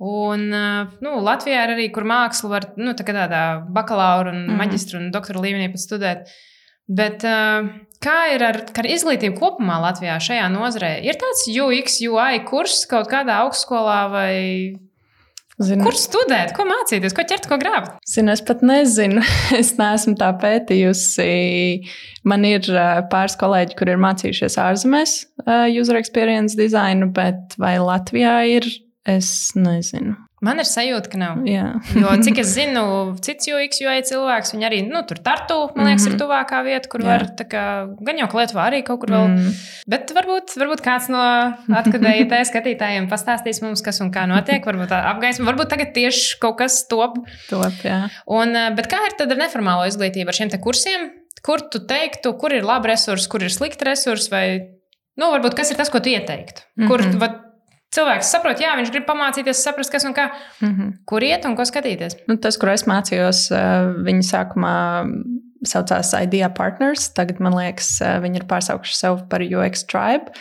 Un 0.05 0.49
nu, 0.51 1.11
Latvijā 1.23 1.61
ir 1.63 1.71
arī, 1.77 1.85
kur 1.95 2.03
mākslu 2.03 2.49
var 2.51 2.65
nu, 2.75 2.91
tā 2.99 3.05
tādā 3.07 3.43
bakalaura, 3.71 4.33
un 4.33 4.41
mm. 4.43 4.57
maģistra 4.59 4.99
un 4.99 5.05
doktora 5.13 5.39
līmenī 5.45 5.69
pat 5.71 5.79
studēt. 5.79 6.33
Bet 6.85 7.23
kā 8.03 8.17
ir 8.35 8.43
ar, 8.45 8.59
ar 8.75 8.89
izglītību 8.91 9.39
kopumā 9.39 9.79
Latvijā 9.87 10.17
šajā 10.21 10.49
nozarē? 10.53 10.97
Ir 11.07 11.15
tāds 11.21 11.47
UX, 11.47 12.01
UI 12.03 12.43
kurs 12.45 12.83
kaut 12.91 13.07
kādā 13.09 13.39
augstskolā 13.45 14.01
vai 14.11 14.35
Zinu. 15.63 15.85
Kur 15.87 15.95
studēt, 15.95 16.51
ko 16.57 16.65
mācīties, 16.67 17.13
ko 17.15 17.23
ķert, 17.27 17.45
ko 17.47 17.55
grābt? 17.61 17.93
Zinu, 18.11 18.33
es 18.33 18.41
pat 18.43 18.63
nezinu. 18.65 19.23
Es 19.61 19.75
neesmu 19.79 20.17
tā 20.19 20.33
pētījusi. 20.41 21.27
Man 22.27 22.43
ir 22.49 22.67
pāris 23.11 23.37
kolēģi, 23.39 23.77
kur 23.79 23.93
ir 23.93 24.01
mācījušies 24.03 24.57
ārzemēs 24.59 25.13
user 25.71 26.01
experience 26.01 26.59
dizainu, 26.59 27.07
bet 27.15 27.55
vai 27.61 27.77
Latvijā 27.79 28.41
ir 28.57 28.67
Es 29.05 29.51
nezinu. 29.55 30.15
Man 30.45 30.61
ir 30.61 30.67
sajūta, 30.69 31.09
ka 31.09 31.19
nav. 31.19 31.41
Jā. 31.49 31.65
jo, 31.97 32.11
cik 32.25 32.39
es 32.43 32.51
zinu, 32.53 32.85
cits 33.25 33.49
UX, 33.49 33.81
UI 33.81 34.03
cilvēks, 34.05 34.53
viņi 34.53 34.67
arī 34.67 34.81
nu, 34.85 35.01
tur 35.09 35.19
tartu, 35.25 35.57
man 35.75 35.89
liekas, 35.89 36.05
mm 36.05 36.07
-hmm. 36.07 36.11
ir 36.11 36.13
mhm. 36.13 36.21
tuvākā 36.21 36.59
vieta, 36.67 36.91
kur 36.91 37.01
Jā. 37.01 37.07
var, 37.07 37.25
kā, 37.49 37.65
gan 38.09 38.21
jau 38.21 38.29
Lietuvā 38.35 38.65
arī 38.69 38.81
kaut 38.85 38.99
kur 39.01 39.13
vēl. 39.15 39.27
Mm 39.27 39.37
-hmm. 39.37 39.63
Bet 39.87 40.11
varbūt, 40.15 40.55
varbūt 40.59 40.81
kāds 40.85 41.09
no 41.09 41.23
atkadēji 41.81 42.27
tā 42.29 42.41
skatītājiem 42.51 43.09
pastāstīs 43.09 43.61
mums, 43.63 43.81
kas 43.81 44.01
un 44.01 44.11
kā 44.11 44.25
notiek. 44.29 44.65
Varbūt 44.65 44.91
apgaisma, 44.91 45.49
varbūt 45.51 45.69
tagad 45.73 45.93
tieši 45.93 46.39
kaut 46.39 46.57
kas 46.57 46.87
top. 46.87 47.17
Top, 47.49 47.73
jā. 47.83 48.09
Un, 48.27 48.53
bet 48.75 48.87
kā 48.91 49.01
ir 49.07 49.17
tad 49.17 49.31
ar 49.31 49.37
neformālo 49.37 49.87
izglītību, 49.87 50.27
ar 50.29 50.33
šiem 50.33 50.49
te 50.49 50.57
kursiem? 50.57 51.09
Kur 51.45 51.61
tu 51.71 51.79
teiktu, 51.79 52.33
kur 52.37 52.53
ir 52.53 52.63
labi 52.63 52.89
resursi, 52.89 53.29
kur 53.29 53.43
ir 53.43 53.53
slikti 53.53 53.85
resursi, 53.85 54.31
vai, 54.31 54.45
nu, 55.17 55.31
varbūt 55.31 55.55
kas 55.55 55.71
ir 55.71 55.77
tas, 55.77 55.89
ko 55.89 55.99
tu 55.99 56.09
ieteiktu? 56.09 56.61
Kur, 56.87 57.01
mm 57.01 57.11
-hmm. 57.11 57.19
vat, 57.19 57.44
cilvēks 57.93 58.31
saprot, 58.33 58.61
jā, 58.63 58.73
viņš 58.79 58.91
grib 58.93 59.07
pamācīties, 59.07 59.63
saprast, 59.65 59.91
kas 59.93 60.05
un 60.07 60.13
kā. 60.17 60.29
Mm 60.61 60.71
-hmm. 60.71 60.93
Kur 61.05 61.23
iet 61.23 61.45
un 61.45 61.55
ko 61.55 61.63
skatīties? 61.63 62.17
Nu, 62.27 62.37
tas, 62.37 62.57
kur 62.57 62.69
es 62.69 62.85
mācījos, 62.85 63.51
eh, 63.51 63.93
viņi 64.07 64.23
sākumā 64.31 64.75
saucās 65.63 66.13
Idea 66.23 66.49
Partners. 66.49 67.09
Tagad 67.13 67.39
man 67.39 67.53
liekas, 67.53 68.01
eh, 68.01 68.19
viņi 68.19 68.35
ir 68.35 68.45
pārsaukuši 68.45 68.95
sevi 68.95 69.21
par 69.29 69.41
UX 69.41 69.83
Tribe. 69.83 70.31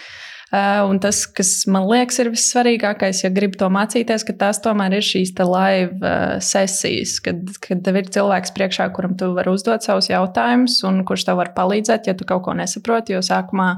Un 0.55 1.01
tas, 1.03 1.25
kas 1.35 1.64
man 1.67 1.88
liekas, 1.88 2.21
ir 2.23 2.29
vissvarīgākais, 2.31 3.25
ja 3.25 3.31
gribi 3.35 3.59
to 3.59 3.67
mācīties, 3.73 4.23
ka 4.29 4.35
tās 4.38 4.61
tomēr 4.62 4.93
ir 4.99 5.03
šīs 5.03 5.33
live 5.40 6.12
sesijas, 6.45 7.17
kad, 7.25 7.40
kad 7.64 7.81
tev 7.83 7.99
ir 7.99 8.11
cilvēks 8.14 8.53
priekšā, 8.55 8.87
kuram 8.95 9.17
tu 9.19 9.33
vari 9.35 9.51
uzdot 9.51 9.83
savus 9.83 10.11
jautājumus, 10.12 10.77
un 10.87 11.01
kurš 11.09 11.27
tev 11.27 11.40
var 11.40 11.51
palīdzēt, 11.57 12.07
ja 12.07 12.14
tu 12.14 12.29
kaut 12.29 12.45
ko 12.47 12.55
nesaproti. 12.55 13.17
Jo 13.17 13.23
sākumā 13.25 13.71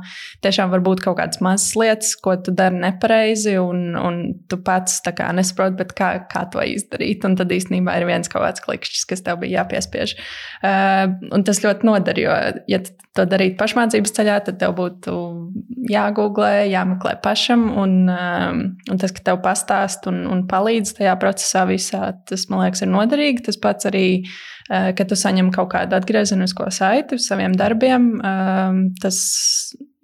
tiešām 0.44 0.74
var 0.74 0.84
būt 0.84 1.00
kaut 1.06 1.16
kādas 1.22 1.40
mazas 1.44 1.72
lietas, 1.80 2.12
ko 2.20 2.36
tu 2.36 2.52
dari 2.56 2.82
nepareizi, 2.82 3.56
un, 3.62 3.96
un 3.96 4.20
tu 4.50 4.60
pats 4.60 5.00
nesaproti, 5.06 5.88
kā, 5.96 6.10
kā 6.28 6.44
to 6.52 6.60
izdarīt. 6.60 7.24
Un 7.24 7.38
tad 7.40 7.56
īstenībā 7.56 7.96
ir 7.96 8.08
viens 8.10 8.28
kaut 8.28 8.44
kāds 8.44 8.66
klikšķis, 8.66 9.08
kas 9.14 9.24
tev 9.24 9.40
bija 9.46 9.62
jāpiespiež. 9.62 10.16
Un 11.32 11.46
tas 11.46 11.64
ļoti 11.64 11.88
noder, 11.88 12.20
jo, 12.20 12.36
ja 12.68 12.84
to 13.16 13.24
darītu 13.28 13.56
pašmācības 13.60 14.12
ceļā, 14.16 14.36
tad 14.44 14.60
tev 14.60 14.74
būtu 14.76 15.16
jāgooglē, 15.90 16.65
jāmeklē 16.68 17.16
pašam. 17.24 17.66
Un, 17.78 17.94
um, 18.10 18.60
un 18.90 19.00
tas, 19.00 19.14
ka 19.14 19.24
tev 19.30 19.40
pastāst 19.44 20.08
un, 20.10 20.24
un 20.30 20.44
palīdz 20.50 20.96
tajā 20.98 21.16
procesā 21.22 21.64
visā, 21.68 22.10
tas 22.28 22.46
man 22.52 22.64
liekas, 22.64 22.84
ir 22.84 22.92
noderīgi. 22.92 23.44
Tas 23.48 23.60
pats 23.62 23.88
arī, 23.90 24.06
uh, 24.68 24.90
kad 24.98 25.10
tu 25.10 25.18
saņem 25.18 25.52
kaut 25.54 25.72
kādu 25.74 25.98
atgriezenisko 25.98 26.68
saiti 26.74 27.18
uz 27.18 27.28
saviem 27.30 27.56
darbiem, 27.58 28.10
um, 28.20 28.82
tas 29.02 29.20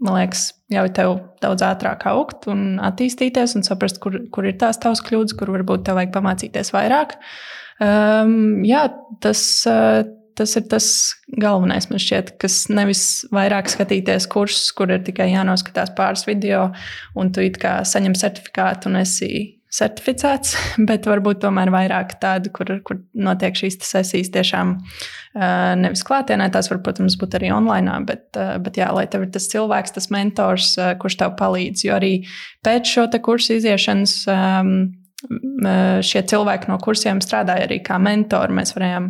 man 0.02 0.18
liekas, 0.18 0.48
ļauj 0.72 0.94
tev 0.96 1.12
daudz 1.42 1.62
ātrāk 1.66 2.06
augt 2.10 2.48
un 2.50 2.80
attīstīties 2.82 3.54
un 3.58 3.66
saprast, 3.66 4.00
kur, 4.02 4.18
kur 4.34 4.48
ir 4.48 4.56
tās 4.58 4.80
tavas 4.82 5.02
kļūdas, 5.04 5.36
kur 5.38 5.52
varbūt 5.54 5.86
tev 5.86 6.00
vajag 6.00 6.14
pamācīties 6.16 6.72
vairāk. 6.74 7.14
Um, 7.82 8.64
jā, 8.66 8.88
tas. 9.22 9.44
Uh, 9.68 10.02
tas 10.38 10.56
ir 10.58 10.66
tas 10.70 10.86
galvenais, 11.40 11.88
man 11.90 12.02
šķiet, 12.02 12.36
kas 12.42 12.66
nevis 12.72 13.06
vairāk 13.34 13.70
skatīties 13.72 14.28
kursus, 14.32 14.70
kur 14.76 14.92
ir 14.92 15.02
tikai 15.06 15.30
jānoskatās 15.32 15.94
pāris 15.96 16.26
video, 16.28 16.68
un 17.18 17.32
tu 17.34 17.44
it 17.44 17.58
kā 17.62 17.80
saņem 17.88 18.16
certifikātu 18.18 18.90
un 18.90 19.00
esi 19.02 19.32
certificēts, 19.72 20.54
bet 20.88 21.08
varbūt 21.08 21.42
tomēr 21.44 21.72
vairāk 21.72 22.16
tādu, 22.22 22.52
kur, 22.54 22.74
kur 22.86 23.00
notiek 23.16 23.56
šīs 23.56 23.80
sesijas 23.88 24.32
tiešām 24.34 24.76
nevis 25.80 26.04
klātienē, 26.04 26.50
tās 26.52 26.68
var, 26.68 26.82
protams, 26.84 27.16
būt 27.20 27.38
arī 27.38 27.52
online, 27.56 27.94
bet, 28.08 28.26
bet 28.36 28.76
jā, 28.76 28.90
lai 28.92 29.06
tev 29.08 29.24
ir 29.26 29.32
tas 29.32 29.48
cilvēks, 29.48 29.94
tas 29.96 30.10
mentors, 30.12 30.74
kurš 31.00 31.16
tev 31.22 31.36
palīdz. 31.38 31.86
Jo 31.86 31.96
arī 31.96 32.12
pēc 32.66 32.96
šo 32.96 33.06
kursu 33.24 33.56
iziešanas 33.56 34.18
šie 36.02 36.22
cilvēki 36.28 36.70
no 36.70 36.78
kursiem 36.82 37.20
strādāja 37.22 37.66
arī 37.66 37.78
kā 37.84 37.98
mentori. 38.02 38.54
Mēs 38.56 38.74
varējām 38.76 39.08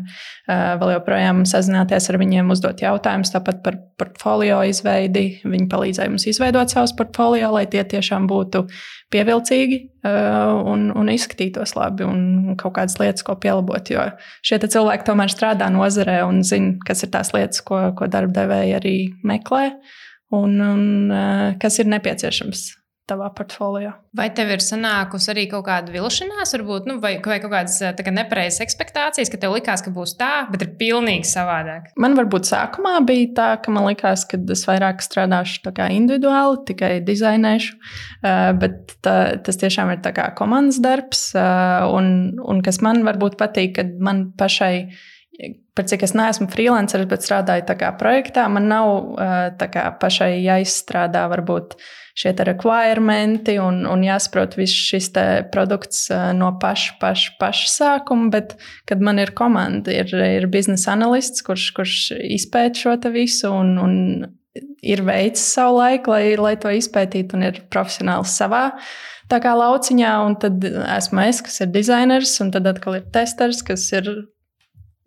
vēl 0.80 0.92
joprojām 0.96 1.42
sazināties 1.48 2.10
ar 2.10 2.18
viņiem, 2.20 2.50
uzdot 2.52 2.82
jautājumus, 2.84 3.32
tāpat 3.34 3.62
par 3.64 3.78
portfolio 4.00 4.60
izveidi. 4.68 5.40
Viņi 5.46 5.68
palīdzēja 5.72 6.12
mums 6.12 6.26
izveidot 6.28 6.72
savus 6.72 6.94
portfolio, 6.98 7.52
lai 7.56 7.64
tie 7.72 7.84
tiešām 7.94 8.28
būtu 8.30 8.66
pievilcīgi 9.12 9.80
un, 10.04 10.86
un 10.96 11.12
izskatītos 11.12 11.76
labi 11.78 12.06
un 12.08 12.52
kaut 12.60 12.76
kādas 12.78 12.98
lietas, 13.00 13.24
ko 13.26 13.38
pielabot. 13.40 13.92
Jo 13.92 14.10
šie 14.44 14.60
cilvēki 14.66 15.08
tomēr 15.08 15.32
strādā 15.32 15.70
nozarē 15.72 16.20
un 16.28 16.42
zina, 16.46 16.76
kas 16.86 17.06
ir 17.06 17.12
tās 17.14 17.32
lietas, 17.36 17.64
ko, 17.64 17.88
ko 17.96 18.10
darba 18.12 18.42
devēji 18.42 18.78
arī 18.80 18.96
meklē 19.24 19.66
un, 20.32 20.60
un 20.60 20.86
kas 21.62 21.80
ir 21.80 21.92
nepieciešams 21.92 22.81
tavā 23.10 23.28
portfolio. 23.34 23.92
Vai 24.16 24.28
tev 24.34 24.52
ir 24.54 24.62
sanākusi 24.62 25.30
arī 25.32 25.44
kaut 25.50 25.64
kāda 25.66 25.92
vilšanās, 25.94 26.52
varbūt, 26.54 26.86
nu, 26.88 26.96
vai, 27.02 27.14
vai 27.24 27.38
kaut 27.42 27.52
kādas 27.52 27.78
kā, 27.98 28.14
nepareizas 28.14 28.62
expectācijas, 28.64 29.30
ka 29.32 29.40
tev 29.42 29.56
likās, 29.56 29.82
ka 29.82 29.92
būs 29.94 30.14
tā, 30.20 30.30
bet 30.52 30.62
ir 30.64 30.72
pilnīgi 30.78 31.26
savādāk? 31.28 31.90
Man 32.00 32.14
varbūt 32.18 32.46
sākumā 32.50 32.94
bija 33.08 33.30
tā, 33.38 33.48
ka 33.64 33.74
man 33.74 33.88
likās, 33.90 34.24
ka 34.30 34.38
es 34.54 34.64
vairāk 34.68 35.02
strādāšu 35.04 35.62
individuāli, 35.96 36.60
tikai 36.70 36.92
dizainēšu, 37.06 37.78
bet 38.62 38.94
tā, 39.04 39.16
tas 39.42 39.58
tiešām 39.60 39.94
ir 39.96 40.04
komandas 40.38 40.78
darbs, 40.82 41.30
un, 41.34 42.12
un 42.38 42.62
kas 42.64 42.78
man 42.84 43.02
varbūt 43.08 43.38
patīk, 43.40 43.74
kad 43.80 43.96
man 43.98 44.28
pašai 44.38 44.76
par 45.72 45.86
cik 45.88 46.04
es 46.04 46.12
neesmu 46.14 46.46
freelanceris, 46.52 47.08
bet 47.08 47.24
strādāju 47.24 47.64
tā 47.66 47.76
kā 47.80 47.90
projektā, 47.98 48.44
man 48.52 48.68
nav 48.68 49.16
tā 49.58 49.68
kā 49.72 49.86
pašai 49.98 50.36
jāizstrādā 50.44 51.24
varbūt 51.32 51.78
šie 52.18 52.32
requirementi 52.44 53.56
un, 53.62 53.82
un 53.88 54.04
jāsaprot 54.04 54.56
viss 54.58 54.74
šis 54.90 55.10
produkts 55.52 56.06
no 56.36 56.52
paša, 56.60 56.98
paša, 57.00 57.36
paša 57.40 57.70
sākuma, 57.72 58.30
bet 58.34 58.56
kad 58.88 59.00
man 59.00 59.20
ir 59.22 59.32
komanda, 59.36 59.92
ir, 59.94 60.12
ir 60.12 60.48
biznesa 60.52 60.92
analists, 60.96 61.44
kurš, 61.46 61.70
kurš 61.76 61.96
izpēta 62.36 62.84
šo 62.84 62.96
visu 63.14 63.50
un, 63.52 63.78
un 63.80 63.96
ir 64.82 65.02
veicis 65.06 65.54
savu 65.54 65.78
laiku, 65.80 66.12
lai, 66.12 66.36
lai 66.36 66.56
to 66.60 66.72
izpētītu, 66.74 67.38
un 67.38 67.48
ir 67.48 67.62
profesionāls 67.72 68.36
savā 68.36 68.68
tā 69.32 69.38
kā 69.40 69.54
lauciņā, 69.56 70.12
un 70.26 70.36
tad 70.40 70.64
esmu 70.66 71.24
es, 71.24 71.40
kas 71.44 71.62
ir 71.64 71.72
dizainers, 71.72 72.34
un 72.44 72.52
tad 72.52 72.68
atkal 72.68 72.98
ir 72.98 73.06
testers, 73.14 73.62
kas 73.64 73.86
ir 73.94 74.10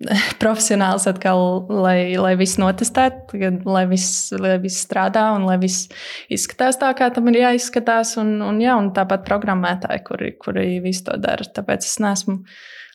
profesionāls 0.43 1.07
atkal, 1.07 1.65
lai, 1.71 2.15
lai 2.19 2.33
viss 2.39 2.59
notestētu, 2.59 3.39
lai 3.63 3.85
viss, 3.89 4.29
lai 4.35 4.57
viss 4.61 4.83
strādā 4.83 5.29
un 5.35 5.45
lai 5.47 5.57
viss 5.61 5.87
izskatās 6.31 6.79
tā, 6.81 6.91
kā 6.97 7.09
tam 7.15 7.31
ir 7.31 7.41
jāizskatās. 7.45 8.15
Un, 8.21 8.37
un, 8.43 8.59
jā, 8.63 8.75
un 8.79 8.91
tāpat 8.95 9.25
programmētāji, 9.27 10.03
kuri, 10.07 10.33
kuri 10.41 10.67
visu 10.83 11.07
to 11.09 11.19
dara. 11.21 11.47
Tāpēc 11.55 11.87
es 11.87 11.99
neesmu 12.03 12.41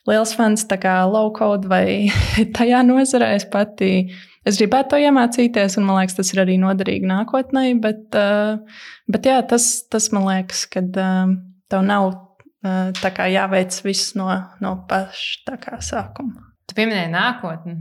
liels 0.08 0.34
fans 0.36 0.66
low 1.08 1.32
code 1.32 1.68
vai 1.68 2.10
tajā 2.56 2.82
nozarē. 2.84 3.32
Es 3.36 3.48
pati 3.48 4.10
es 4.44 4.60
gribētu 4.60 4.94
to 4.94 5.00
iemācīties, 5.00 5.78
un 5.78 5.88
man 5.88 6.00
liekas, 6.00 6.18
tas 6.20 6.32
ir 6.34 6.44
arī 6.44 6.58
noderīgi 6.60 7.08
nākotnē. 7.08 7.80
Bet, 7.80 8.08
uh, 8.12 8.60
bet 9.08 9.24
jā, 9.24 9.40
tas, 9.48 9.86
tas 9.88 10.12
man 10.12 10.28
liekas, 10.28 10.66
ka 10.68 10.84
uh, 10.84 11.32
tev 11.70 11.84
nav 11.88 12.12
uh, 12.12 13.24
jāveic 13.24 13.82
viss 13.88 14.14
no, 14.20 14.28
no 14.60 14.76
paša 14.88 15.80
sākuma. 15.80 16.49
Tu 16.70 16.76
pieminēji 16.78 17.10
nākotni. 17.10 17.80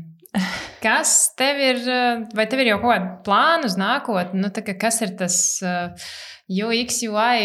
Kas 0.84 1.12
tev 1.38 1.60
ir, 1.62 1.84
vai 2.34 2.45
tev 2.49 2.63
ir 2.63 2.71
jau 2.71 2.80
kaut 2.82 2.93
kāda 2.95 3.12
plāna 3.25 3.69
uz 3.69 3.75
nākotni? 3.78 4.41
Nu, 4.41 4.49
kā, 4.49 4.73
kas 4.82 5.02
ir 5.06 5.13
tas? 5.19 5.38
Uh, 6.49 6.69
UX, 6.69 7.03
UI, 7.05 7.41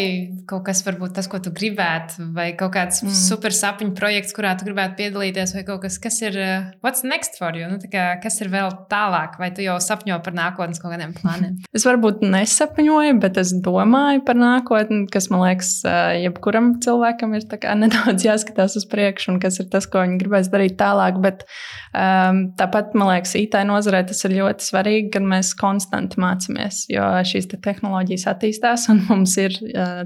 kaut 0.48 0.62
kas 0.64 0.80
varbūt 0.86 1.12
tas, 1.18 1.26
ko 1.28 1.36
tu 1.44 1.50
gribētu, 1.52 2.24
vai 2.32 2.46
kaut 2.56 2.72
kāds 2.72 3.02
mm. 3.04 3.12
super 3.12 3.52
sapņu 3.52 3.92
projekts, 3.98 4.32
kurā 4.32 4.54
tu 4.56 4.64
gribētu 4.64 4.96
piedalīties, 4.96 5.52
vai 5.58 5.64
kaut 5.68 5.82
kas, 5.82 5.98
kas 6.00 6.22
ir, 6.24 6.38
uh, 6.40 6.70
what's 6.80 7.04
next 7.04 7.36
for 7.36 7.52
you? 7.52 7.68
Nu, 7.68 7.76
kā, 7.92 8.14
kas 8.22 8.40
ir 8.40 8.48
vēl 8.52 8.72
tālāk, 8.88 9.36
vai 9.36 9.50
tu 9.52 9.60
jau 9.60 9.76
sapņo 9.76 10.16
par 10.24 10.36
nākotnes 10.38 10.80
kaut 10.80 10.94
kādiem 10.94 11.12
plāniem? 11.18 11.60
Es 11.74 11.84
varbūt 11.84 12.22
nesapņoju, 12.24 13.18
bet 13.20 13.36
es 13.42 13.50
domāju 13.60 14.22
par 14.24 14.38
nākotni, 14.40 15.02
kas 15.12 15.28
man 15.32 15.42
liekas, 15.42 15.74
uh, 15.84 16.14
jebkuram 16.22 16.72
cilvēkam 16.84 17.36
ir 17.36 17.44
nedaudz 17.84 18.24
jāskatās 18.24 18.78
uz 18.80 18.88
priekšu, 18.88 19.34
un 19.34 19.40
kas 19.42 19.60
ir 19.60 19.68
tas, 19.72 19.84
ko 19.90 20.00
viņi 20.00 20.20
gribēs 20.22 20.48
darīt 20.52 20.78
tālāk. 20.80 21.20
Bet 21.20 21.44
um, 21.92 22.40
tāpat, 22.56 22.96
man 22.96 23.12
liekas, 23.12 23.36
IT 23.36 23.58
nozarē 23.68 24.04
tas 24.08 24.24
ir 24.24 24.38
ļoti 24.38 24.70
svarīgi, 24.70 25.12
kad 25.18 25.28
mēs 25.28 25.52
konstanti 25.60 26.22
mācāmies, 26.24 26.86
jo 26.94 27.10
šīs 27.26 27.52
te 27.52 27.60
tehnoloģijas 27.68 28.28
attīstās 28.32 28.88
un 28.94 29.02
mums 29.11 29.37
ir 29.40 29.59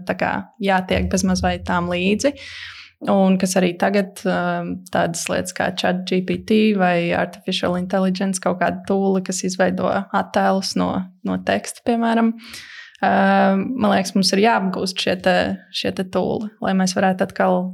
kā, 0.09 0.33
jātiek 0.64 1.09
bezmaz 1.12 1.44
vai 1.44 1.59
tām 1.64 1.90
līdzi. 1.92 2.35
Un 3.09 3.37
kas 3.38 3.53
arī 3.61 3.77
tagad 3.79 4.18
tādas 4.24 5.20
lietas 5.31 5.55
kā 5.55 5.68
ChatGPT 5.79 6.74
vai 6.81 7.12
Artificial 7.14 7.77
Intelligence, 7.79 8.42
kaut 8.42 8.59
kāda 8.59 8.83
tūle, 8.88 9.22
kas 9.22 9.44
izveido 9.46 9.87
attēlus 9.87 10.72
no, 10.81 10.90
no 11.22 11.37
teksta, 11.46 11.85
piemēram. 11.87 12.33
Man 12.98 13.87
liekas, 13.92 14.16
mums 14.16 14.33
ir 14.35 14.42
jāapgūst 14.42 14.98
šie, 14.98 15.14
te, 15.22 15.37
šie 15.70 15.94
te 15.94 16.09
tūli, 16.11 16.51
lai 16.64 16.74
mēs 16.74 16.96
varētu 16.98 17.29
atkal 17.29 17.68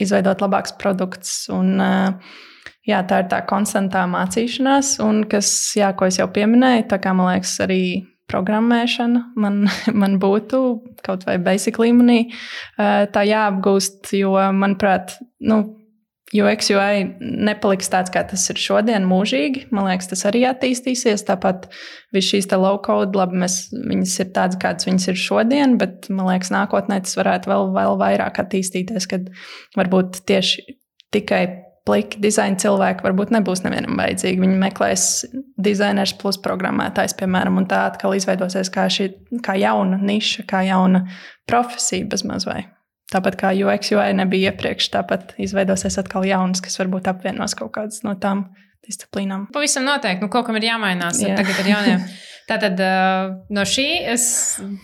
izveidot 0.00 0.40
labākus 0.40 0.72
produktus. 0.80 1.36
Un, 1.52 1.76
jā, 2.88 3.02
tā 3.04 3.20
ir 3.22 3.30
tā 3.32 3.42
konstantā 3.48 4.06
mācīšanās, 4.08 4.96
un 5.04 5.26
kas, 5.28 5.52
jā, 5.76 5.92
ko 5.96 6.08
es 6.08 6.20
jau 6.20 6.30
pieminēju, 6.32 6.88
tā 6.90 7.00
kā 7.02 7.12
man 7.16 7.34
liekas, 7.34 7.58
arī 7.64 7.82
programmēšana 8.30 9.22
man, 9.40 9.64
man 10.00 10.18
būtu 10.22 10.64
kaut 11.04 11.24
vai 11.28 11.38
basic 11.42 11.78
līmenī 11.82 12.26
tā 12.76 13.24
jāapgūst, 13.28 14.14
jo, 14.18 14.36
manuprāt, 14.56 15.18
nu, 15.44 15.62
UX, 16.34 16.66
UI 16.72 17.02
nepaliks 17.20 17.90
tāds, 17.92 18.10
kā 18.10 18.24
tas 18.26 18.42
ir 18.50 18.58
šodien, 18.58 19.04
mūžīgi. 19.06 19.68
Man 19.74 19.86
liekas, 19.86 20.08
tas 20.10 20.24
arī 20.26 20.42
attīstīsies. 20.48 21.22
Tāpat 21.28 21.68
viss 22.14 22.32
šīs 22.32 22.48
low 22.56 22.80
code, 22.82 23.14
labi, 23.18 23.38
mēs, 23.44 23.58
viņas 23.76 24.16
ir 24.24 24.32
tādas, 24.34 24.58
kādas 24.62 24.88
viņas 24.88 25.06
ir 25.12 25.20
šodien, 25.20 25.76
bet 25.78 26.08
man 26.10 26.32
liekas, 26.32 26.50
nākotnē 26.54 27.02
tas 27.04 27.14
varētu 27.20 27.52
vēl, 27.52 27.70
vēl 27.76 28.00
vairāk 28.00 28.40
attīstīties, 28.42 29.06
kad 29.12 29.30
varbūt 29.78 30.24
tieši 30.26 30.66
tikai 31.14 31.44
pliki 31.84 32.20
dizaina 32.24 32.56
cilvēki 32.60 33.04
varbūt 33.04 33.32
nebūs 33.34 33.64
nevienam 33.64 33.98
vajadzīgi. 34.00 34.40
Viņi 34.40 34.60
meklēs 34.60 35.08
dizainers 35.60 36.14
plus 36.20 36.38
programmētājs, 36.44 37.16
piemēram, 37.20 37.60
un 37.60 37.68
tā 37.70 37.84
atkal 37.90 38.16
izveidosies 38.16 38.72
kā, 38.72 38.86
šī, 38.92 39.10
kā 39.44 39.58
jauna 39.60 40.00
niša, 40.00 40.46
kā 40.48 40.64
jauna 40.68 41.04
profesija 41.50 42.08
bezmaz 42.10 42.48
vai. 42.48 42.62
Tāpat 43.14 43.38
kā 43.38 43.52
UX, 43.54 43.92
UI 43.94 44.10
nebija 44.18 44.50
iepriekš, 44.50 44.90
tāpat 44.96 45.36
izveidosies 45.38 45.96
atkal 46.02 46.26
jauns, 46.26 46.60
kas 46.64 46.78
varbūt 46.80 47.06
apvienos 47.12 47.54
kaut 47.58 47.70
kādas 47.76 48.02
no 48.06 48.16
tām 48.18 48.48
disciplīnām. 48.84 49.46
Pavisam 49.54 49.86
noteikti, 49.86 50.24
nu, 50.26 50.28
kaut 50.32 50.44
kam 50.48 50.58
ir 50.58 50.66
jāmainās 50.72 51.22
Jā. 51.22 51.36
tagad 51.38 51.60
ar 51.62 51.68
jauniem. 51.76 52.02
Tātad 52.50 52.76
uh, 52.84 53.30
no 53.56 53.62
šī 53.64 53.84
es 54.12 54.24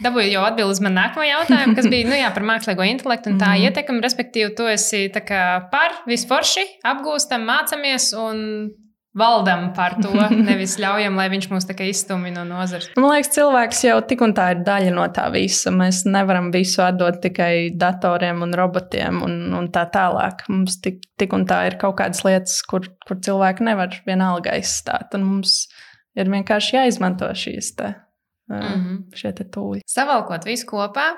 dabūju 0.00 0.30
jau 0.32 0.44
atbildi 0.48 0.72
uz 0.72 0.78
manu 0.80 0.96
nākamo 0.96 1.26
jautājumu, 1.28 1.74
kas 1.76 1.88
bija 1.92 2.06
nu, 2.08 2.14
jā, 2.16 2.30
par 2.32 2.46
mākslīgo 2.48 2.86
intelektu 2.88 3.34
un 3.34 3.36
tā 3.42 3.50
Mhm. 3.52 3.66
ietekmi. 3.68 4.00
Respektīvi, 4.06 4.54
tu 4.56 4.64
esi 4.70 5.02
par 5.74 5.98
visforši, 6.08 6.64
apgūstam, 6.88 7.44
mācāmies 7.44 8.14
un 8.16 8.40
valdam 9.14 9.70
par 9.74 9.96
to. 10.02 10.12
Nevis 10.48 10.76
ļaujam, 10.80 11.16
lai 11.18 11.28
viņš 11.32 11.48
mūs 11.50 11.66
tā 11.68 11.76
kā 11.78 11.86
izstumj 11.90 12.32
no 12.34 12.44
nozares. 12.48 12.90
Man 12.98 13.10
liekas, 13.12 13.32
cilvēks 13.36 13.84
jau 13.86 13.98
tik 14.10 14.24
un 14.26 14.34
tā 14.36 14.50
ir 14.54 14.62
daļa 14.66 14.94
no 14.96 15.06
tā 15.14 15.26
visa. 15.34 15.72
Mēs 15.74 16.02
nevaram 16.08 16.50
visu 16.54 16.82
atdot 16.84 17.20
tikai 17.24 17.70
datoriem 17.78 18.44
un 18.46 18.54
robotiem 18.58 19.22
un, 19.26 19.38
un 19.58 19.70
tā 19.74 19.86
tālāk. 19.92 20.44
Mums 20.52 20.80
tik, 20.84 21.02
tik 21.20 21.34
un 21.36 21.46
tā 21.50 21.64
ir 21.70 21.78
kaut 21.80 21.98
kādas 22.00 22.24
lietas, 22.26 22.60
kur, 22.66 22.86
kur 23.06 23.20
cilvēki 23.22 23.66
nevar 23.70 23.96
vienalga 24.06 24.54
aizstāt. 24.58 25.16
Un 25.18 25.26
mums 25.26 25.64
ir 26.18 26.30
vienkārši 26.30 26.78
jāizmanto 26.78 27.28
šīs 27.36 27.74
te, 27.78 27.94
mm. 28.50 28.62
-hmm. 28.62 29.02
šie 29.16 29.34
te 29.36 29.46
tūļi. 29.46 29.84
Savalkot 29.90 30.46
visu 30.48 30.68
kopā. 30.70 31.10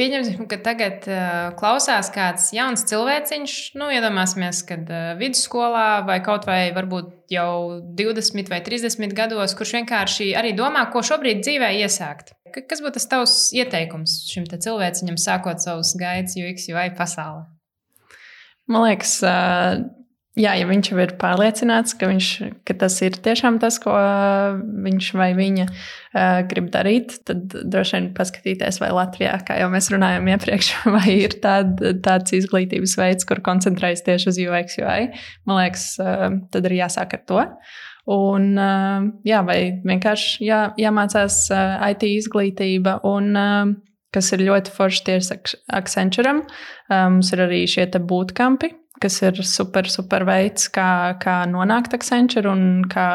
Pieņemsim, 0.00 0.46
ka 0.48 0.56
tagad 0.64 1.04
uh, 1.04 1.50
klausās 1.58 2.08
kāds 2.14 2.46
jauns 2.56 2.80
cilvēciņš. 2.88 3.56
Nu, 3.76 3.90
iedomāsimies, 3.92 4.62
ka 4.64 4.78
uh, 4.80 5.00
vidusskolā 5.20 6.00
vai 6.08 6.16
kaut 6.24 6.46
vai 6.48 6.70
varbūt 6.72 7.10
jau 7.34 7.82
20 8.00 8.48
vai 8.48 8.62
30 8.64 9.12
gados, 9.18 9.52
kurš 9.58 9.74
vienkārši 9.82 10.30
arī 10.40 10.54
domā, 10.56 10.86
ko 10.94 11.04
šobrīd 11.04 11.44
dzīvē 11.44 11.68
iesākt. 11.84 12.32
Ka- 12.54 12.64
Kas 12.72 12.80
būtu 12.84 12.96
tas 12.98 13.06
tavs 13.12 13.34
ieteikums 13.56 14.16
šim 14.32 14.48
cilvēciņam, 14.48 15.20
sākot 15.20 15.60
savus 15.60 15.92
gaidas 16.00 16.38
UX, 16.40 16.70
UI 16.72 16.88
pasaulē? 16.96 17.44
Man 18.72 18.86
liekas, 18.88 19.18
ā, 19.28 19.36
jā, 20.38 20.54
ja 20.56 20.66
viņš 20.68 20.90
jau 20.92 20.98
ir 21.02 21.12
pārliecināts, 21.20 21.94
ka, 21.98 22.08
viņš, 22.08 22.28
ka 22.68 22.76
tas 22.80 22.96
ir 23.04 23.18
tiešām 23.24 23.58
tas, 23.62 23.78
ko 23.82 23.92
viņš 24.86 25.10
vai 25.18 25.28
viņa 25.36 25.66
ā, 25.68 26.24
grib 26.48 26.70
darīt, 26.72 27.18
tad 27.28 27.52
droši 27.52 27.98
vien 27.98 28.08
paskatīties, 28.16 28.80
vai 28.82 28.92
Latvijā, 28.96 29.34
kā 29.46 29.58
jau 29.60 29.68
mēs 29.72 29.90
runājām 29.92 30.32
iepriekš, 30.32 30.72
vai 30.96 31.06
ir 31.18 31.36
tād, 31.44 31.80
tāds 32.04 32.36
izglītības 32.38 32.96
veids, 33.00 33.28
kur 33.28 33.44
koncentrējas 33.44 34.04
tieši 34.08 34.32
uz 34.32 34.42
UX, 34.46 34.80
UI. 34.80 35.12
Man 35.48 35.62
liekas, 35.62 35.86
ā, 36.00 36.32
tad 36.54 36.68
ir 36.68 36.78
jāsāk 36.80 37.16
ar 37.18 37.24
to. 37.28 37.46
Un, 38.12 38.52
ā, 38.58 38.74
jā, 39.28 39.44
vai 39.46 39.60
vienkārši 39.84 40.48
jā, 40.48 40.66
jāmācās 40.80 41.44
ā, 41.54 41.64
IT 41.92 42.08
izglītība, 42.08 43.02
un 43.08 43.34
ā, 43.36 43.48
kas 44.12 44.32
ir 44.34 44.48
ļoti 44.48 44.72
forši 44.74 45.04
tieši 45.06 45.58
Accenturam. 45.72 46.42
Ā, 46.88 47.04
Mums 47.12 47.32
ir 47.32 47.44
arī 47.46 47.62
šie 47.70 47.86
bootcampi, 48.00 48.72
kas 49.02 49.18
ir 49.24 49.42
super, 49.46 49.88
super 49.90 50.26
veids, 50.28 50.68
kā, 50.72 51.18
kā 51.22 51.42
nonākt 51.50 51.94
Accenture 51.96 52.50
un 52.50 52.84
kā 52.90 53.06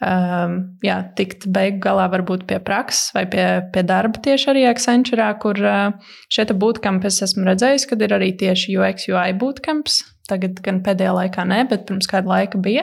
um, 0.00 0.58
jā, 0.84 0.98
tikt 1.18 1.48
beigu 1.54 1.80
galā 1.84 2.08
varbūt 2.12 2.46
pie 2.48 2.60
prakses 2.64 3.12
vai 3.16 3.24
pie, 3.30 3.46
pie 3.74 3.84
darba 3.86 4.20
tieši 4.24 4.52
arī 4.52 4.66
Accenture, 4.70 5.28
kur 5.42 5.58
uh, 5.62 6.12
šie 6.32 6.48
te 6.48 6.56
bootcampi 6.58 7.10
es 7.10 7.22
esmu 7.28 7.46
redzējis, 7.48 7.88
kad 7.90 8.04
ir 8.04 8.14
arī 8.16 8.32
tieši 8.38 8.78
UX, 8.78 9.10
UI 9.12 9.34
bootcamps. 9.38 10.02
Tagad 10.28 10.58
gan 10.60 10.82
pēdējā 10.84 11.12
laikā 11.16 11.44
nē, 11.48 11.62
bet 11.70 11.86
pirms 11.88 12.08
kāda 12.10 12.28
laika 12.28 12.58
bija. 12.60 12.82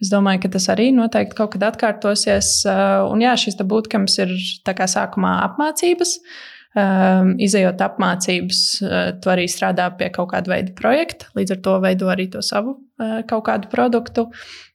Es 0.00 0.08
domāju, 0.08 0.46
ka 0.46 0.54
tas 0.54 0.70
arī 0.72 0.86
noteikti 0.96 1.36
kaut 1.36 1.52
kad 1.52 1.66
atkārtosies. 1.68 2.62
Uh, 2.64 3.04
Un 3.12 3.20
jā, 3.20 3.34
šis 3.36 3.58
bootcamps 3.60 4.16
ir 4.24 4.32
tā 4.64 4.72
kā 4.76 4.88
sākumā 4.88 5.34
apmācības. 5.44 6.16
Um, 6.76 7.30
izejot 7.40 7.80
apmācības, 7.80 8.58
uh, 8.84 8.96
tu 9.24 9.30
arī 9.32 9.46
strādā 9.48 9.86
pie 9.96 10.10
kaut 10.12 10.28
kāda 10.34 10.50
veida 10.52 10.74
projekta, 10.76 11.30
līdz 11.38 11.54
ar 11.54 11.60
to 11.64 11.76
veido 11.80 12.10
arī 12.12 12.26
to 12.34 12.42
savu 12.44 12.74
uh, 12.76 13.22
kaut 13.30 13.46
kādu 13.46 13.70
produktu. 13.72 14.26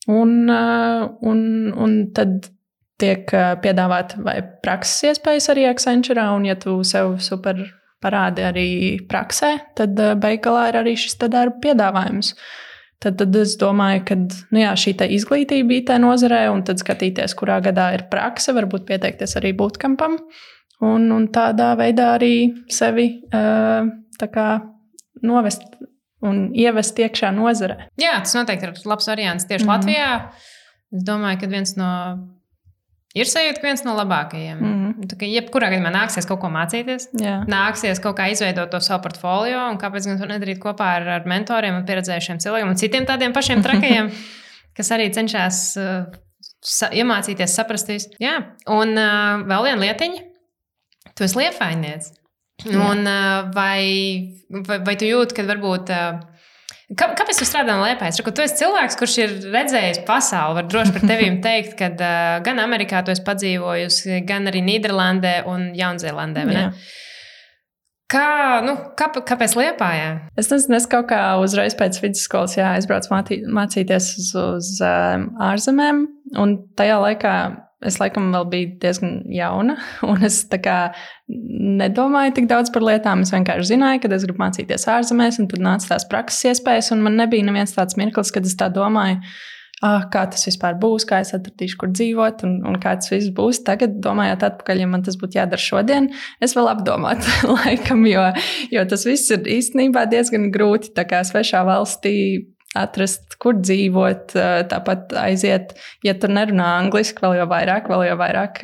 Un, 0.09 0.31
uh, 0.49 1.03
un, 1.29 1.43
un 1.77 1.93
tad 2.17 2.47
tiek 2.97 3.29
uh, 3.35 3.51
piedāvāta 3.61 4.17
vai 4.25 4.39
prakses 4.63 5.11
iespējas 5.11 5.51
arī 5.53 5.67
Accenture, 5.69 6.23
un 6.33 6.47
ja 6.49 6.55
tu 6.57 6.79
sev 6.87 7.19
super 7.21 7.59
parādi 8.01 8.47
arī 8.49 8.67
praksē, 9.05 9.51
tad 9.77 10.01
uh, 10.01 10.15
beigās 10.17 10.71
ir 10.71 10.79
arī 10.81 10.95
šis 10.97 11.19
darba 11.21 11.59
piedāvājums. 11.67 12.33
Tad, 13.01 13.17
tad 13.17 13.37
es 13.37 13.53
domāju, 13.61 14.01
ka 14.09 14.17
nu 14.53 14.61
jā, 14.61 14.73
šī 14.77 14.95
izglītība 15.17 15.77
IT 15.77 15.93
nozarē, 16.01 16.47
un 16.53 16.61
tad 16.65 16.81
skatīties, 16.81 17.33
kurā 17.37 17.61
gadā 17.61 17.91
ir 17.93 18.07
prakse, 18.09 18.53
varbūt 18.57 18.85
pieteikties 18.89 19.37
arī 19.37 19.53
bootcampam. 19.57 20.19
Un, 20.81 21.11
un 21.13 21.27
tādā 21.29 21.75
veidā 21.77 22.15
arī 22.15 22.35
sevi 22.73 23.07
uh, 23.29 23.85
kā, 24.21 24.47
novest 25.21 25.63
un 26.25 26.49
ievest 26.57 26.99
iekšā 27.01 27.31
nozarē. 27.35 27.87
Jā, 28.01 28.19
tas 28.21 28.35
noteikti 28.37 28.69
ir 28.69 28.83
labs 28.89 29.09
variants 29.09 29.47
tieši 29.49 29.65
mm. 29.65 29.69
-hmm. 29.69 29.77
Latvijā. 29.77 30.11
Es 30.91 31.03
domāju, 31.07 31.39
ka 31.41 31.47
viens 31.47 31.75
no. 31.77 31.89
Ir 33.11 33.27
sajūta, 33.27 33.59
ka 33.59 33.67
viens 33.67 33.83
no 33.83 33.95
labākajiem. 33.95 34.59
Mm. 34.59 34.93
-hmm. 34.93 35.07
Tā 35.11 35.17
kā 35.19 35.27
jebkurā 35.27 35.69
gadījumā 35.71 35.91
nāksies 35.91 36.27
kaut 36.27 36.39
ko 36.39 36.47
mācīties, 36.47 37.09
Jā. 37.19 37.43
nāksies 37.47 37.99
kaut 37.99 38.17
kā 38.17 38.31
izveidot 38.31 38.69
to 38.71 38.79
savu 38.79 39.03
portfolio, 39.03 39.69
un 39.71 39.77
kāpēc 39.77 40.07
gan 40.07 40.19
to 40.19 40.25
nedarīt 40.25 40.59
kopā 40.59 40.87
ar, 40.97 41.07
ar 41.07 41.25
mentoriem 41.25 41.75
un 41.75 41.85
pieredzējušiem 41.85 42.39
cilvēkiem 42.39 42.69
un 42.69 42.75
citiem 42.75 43.05
tādiem 43.05 43.33
pašiem 43.33 43.61
trakajiem, 43.65 44.11
kas 44.77 44.91
arī 44.91 45.11
cenšas 45.13 45.77
uh, 45.77 46.05
sa 46.61 46.89
iemācīties, 46.89 47.55
saprast 47.55 47.87
visu. 47.87 48.09
Jā, 48.19 48.55
un 48.67 48.89
uh, 48.95 49.47
vēl 49.47 49.63
viena 49.63 49.81
lietiņa. 49.81 50.30
Tu 51.15 51.27
esi 51.27 51.39
liefainieks. 51.39 52.11
Un, 52.69 53.07
uh, 53.09 53.47
vai, 53.55 54.33
vai, 54.67 54.81
vai 54.85 54.97
tu 54.99 55.07
jūti, 55.09 55.37
ka 55.37 55.47
varbūt. 55.47 55.95
Uh, 55.95 56.27
Kā, 56.91 57.07
kāpēc 57.15 57.37
tu 57.39 57.45
strādā 57.47 57.77
no? 57.79 57.85
Reku, 57.87 58.33
Tu 58.35 58.43
esi 58.43 58.57
cilvēks, 58.59 58.97
kurš 58.99 59.13
ir 59.21 59.35
redzējis 59.53 60.01
pasauli. 60.07 60.57
Var 60.57 60.65
droši 60.67 60.95
par 60.97 61.05
tevi 61.07 61.29
teikt, 61.45 61.77
ka 61.79 61.87
uh, 61.93 62.41
gan 62.43 62.59
Amerikā 62.59 62.99
tu 63.07 63.13
esi 63.13 63.23
padzīvojusi, 63.27 64.19
gan 64.27 64.51
arī 64.51 64.63
Nīderlandē 64.65 65.37
un 65.47 65.69
Jaunzēlandē. 65.77 66.43
Kā, 68.11 68.59
nu, 68.67 68.75
kā, 68.99 69.07
kāpēc 69.23 69.55
Liepājā? 69.55 70.09
Es 70.35 70.51
nezinu, 70.51 70.75
es 70.81 70.87
kaut 70.91 71.07
kā 71.13 71.21
uzreiz 71.39 71.77
pēc 71.79 72.01
vidusskolas 72.03 72.57
jā, 72.57 72.73
aizbraucu 72.75 73.13
mācīties 73.47 74.09
uz, 74.19 74.31
uz 74.35 74.71
um, 74.83 75.29
ārzemēm. 75.47 76.03
Un 76.43 76.57
tajā 76.75 76.99
laikā 76.99 77.35
es 77.87 77.97
laikam 78.01 78.29
vēl 78.33 78.47
biju 78.51 78.73
diezgan 78.81 79.21
jauna. 79.31 79.77
Un 80.09 80.25
es 80.27 80.41
kā 80.51 80.79
nedomāju 81.81 82.35
tik 82.37 82.49
daudz 82.51 82.73
par 82.73 82.85
lietām. 82.85 83.23
Es 83.25 83.33
vienkārši 83.35 83.73
zināju, 83.73 84.03
ka 84.03 84.11
es 84.17 84.27
gribu 84.27 84.43
mācīties 84.43 84.89
ārzemēs, 84.91 85.39
un 85.41 85.49
tad 85.51 85.63
nāca 85.63 85.93
tās 85.93 86.07
prakses 86.09 86.51
iespējas. 86.51 86.91
Un 86.95 87.05
man 87.05 87.17
nebija 87.19 87.47
neviens 87.47 87.75
tāds 87.77 87.97
mirklis, 87.99 88.33
kad 88.33 88.47
es 88.47 88.57
tā 88.59 88.69
domāju. 88.73 89.21
Ah, 89.81 90.03
kā 90.13 90.27
tas 90.29 90.43
vispār 90.45 90.75
būs, 90.77 91.07
kā 91.09 91.23
es 91.23 91.31
atradīšu, 91.33 91.77
kur 91.81 91.89
dzīvot, 91.89 92.43
un, 92.45 92.59
un 92.69 92.75
kā 92.77 92.91
tas 92.99 93.09
viss 93.09 93.31
būs. 93.33 93.63
Tagad, 93.65 93.95
domājot 94.03 94.43
atpakaļ, 94.45 94.83
ja 94.83 94.89
man 94.91 95.01
tas 95.07 95.17
būtu 95.17 95.39
jādara 95.39 95.63
šodien, 95.63 96.11
es 96.37 96.53
vēl 96.53 96.69
apdomātu, 96.69 97.25
laikam, 97.55 98.05
jo, 98.05 98.27
jo 98.69 98.83
tas 98.91 99.07
viss 99.09 99.33
ir 99.33 99.49
īstenībā 99.49 100.05
diezgan 100.11 100.51
grūti. 100.53 100.93
Tā 100.93 101.07
kā 101.09 101.23
svešā 101.25 101.63
valstī 101.65 102.13
atrast, 102.77 103.35
kur 103.41 103.57
dzīvot, 103.59 104.35
tāpat 104.71 105.11
aiziet, 105.19 105.73
ja 106.05 106.13
tu 106.15 106.29
nerunā 106.31 106.69
angliski, 106.79 107.23
vēl 107.23 107.41
jau 107.41 107.47
vairāk, 107.51 107.89
vēl 107.91 108.05
jau 108.07 108.17
vairāk 108.21 108.61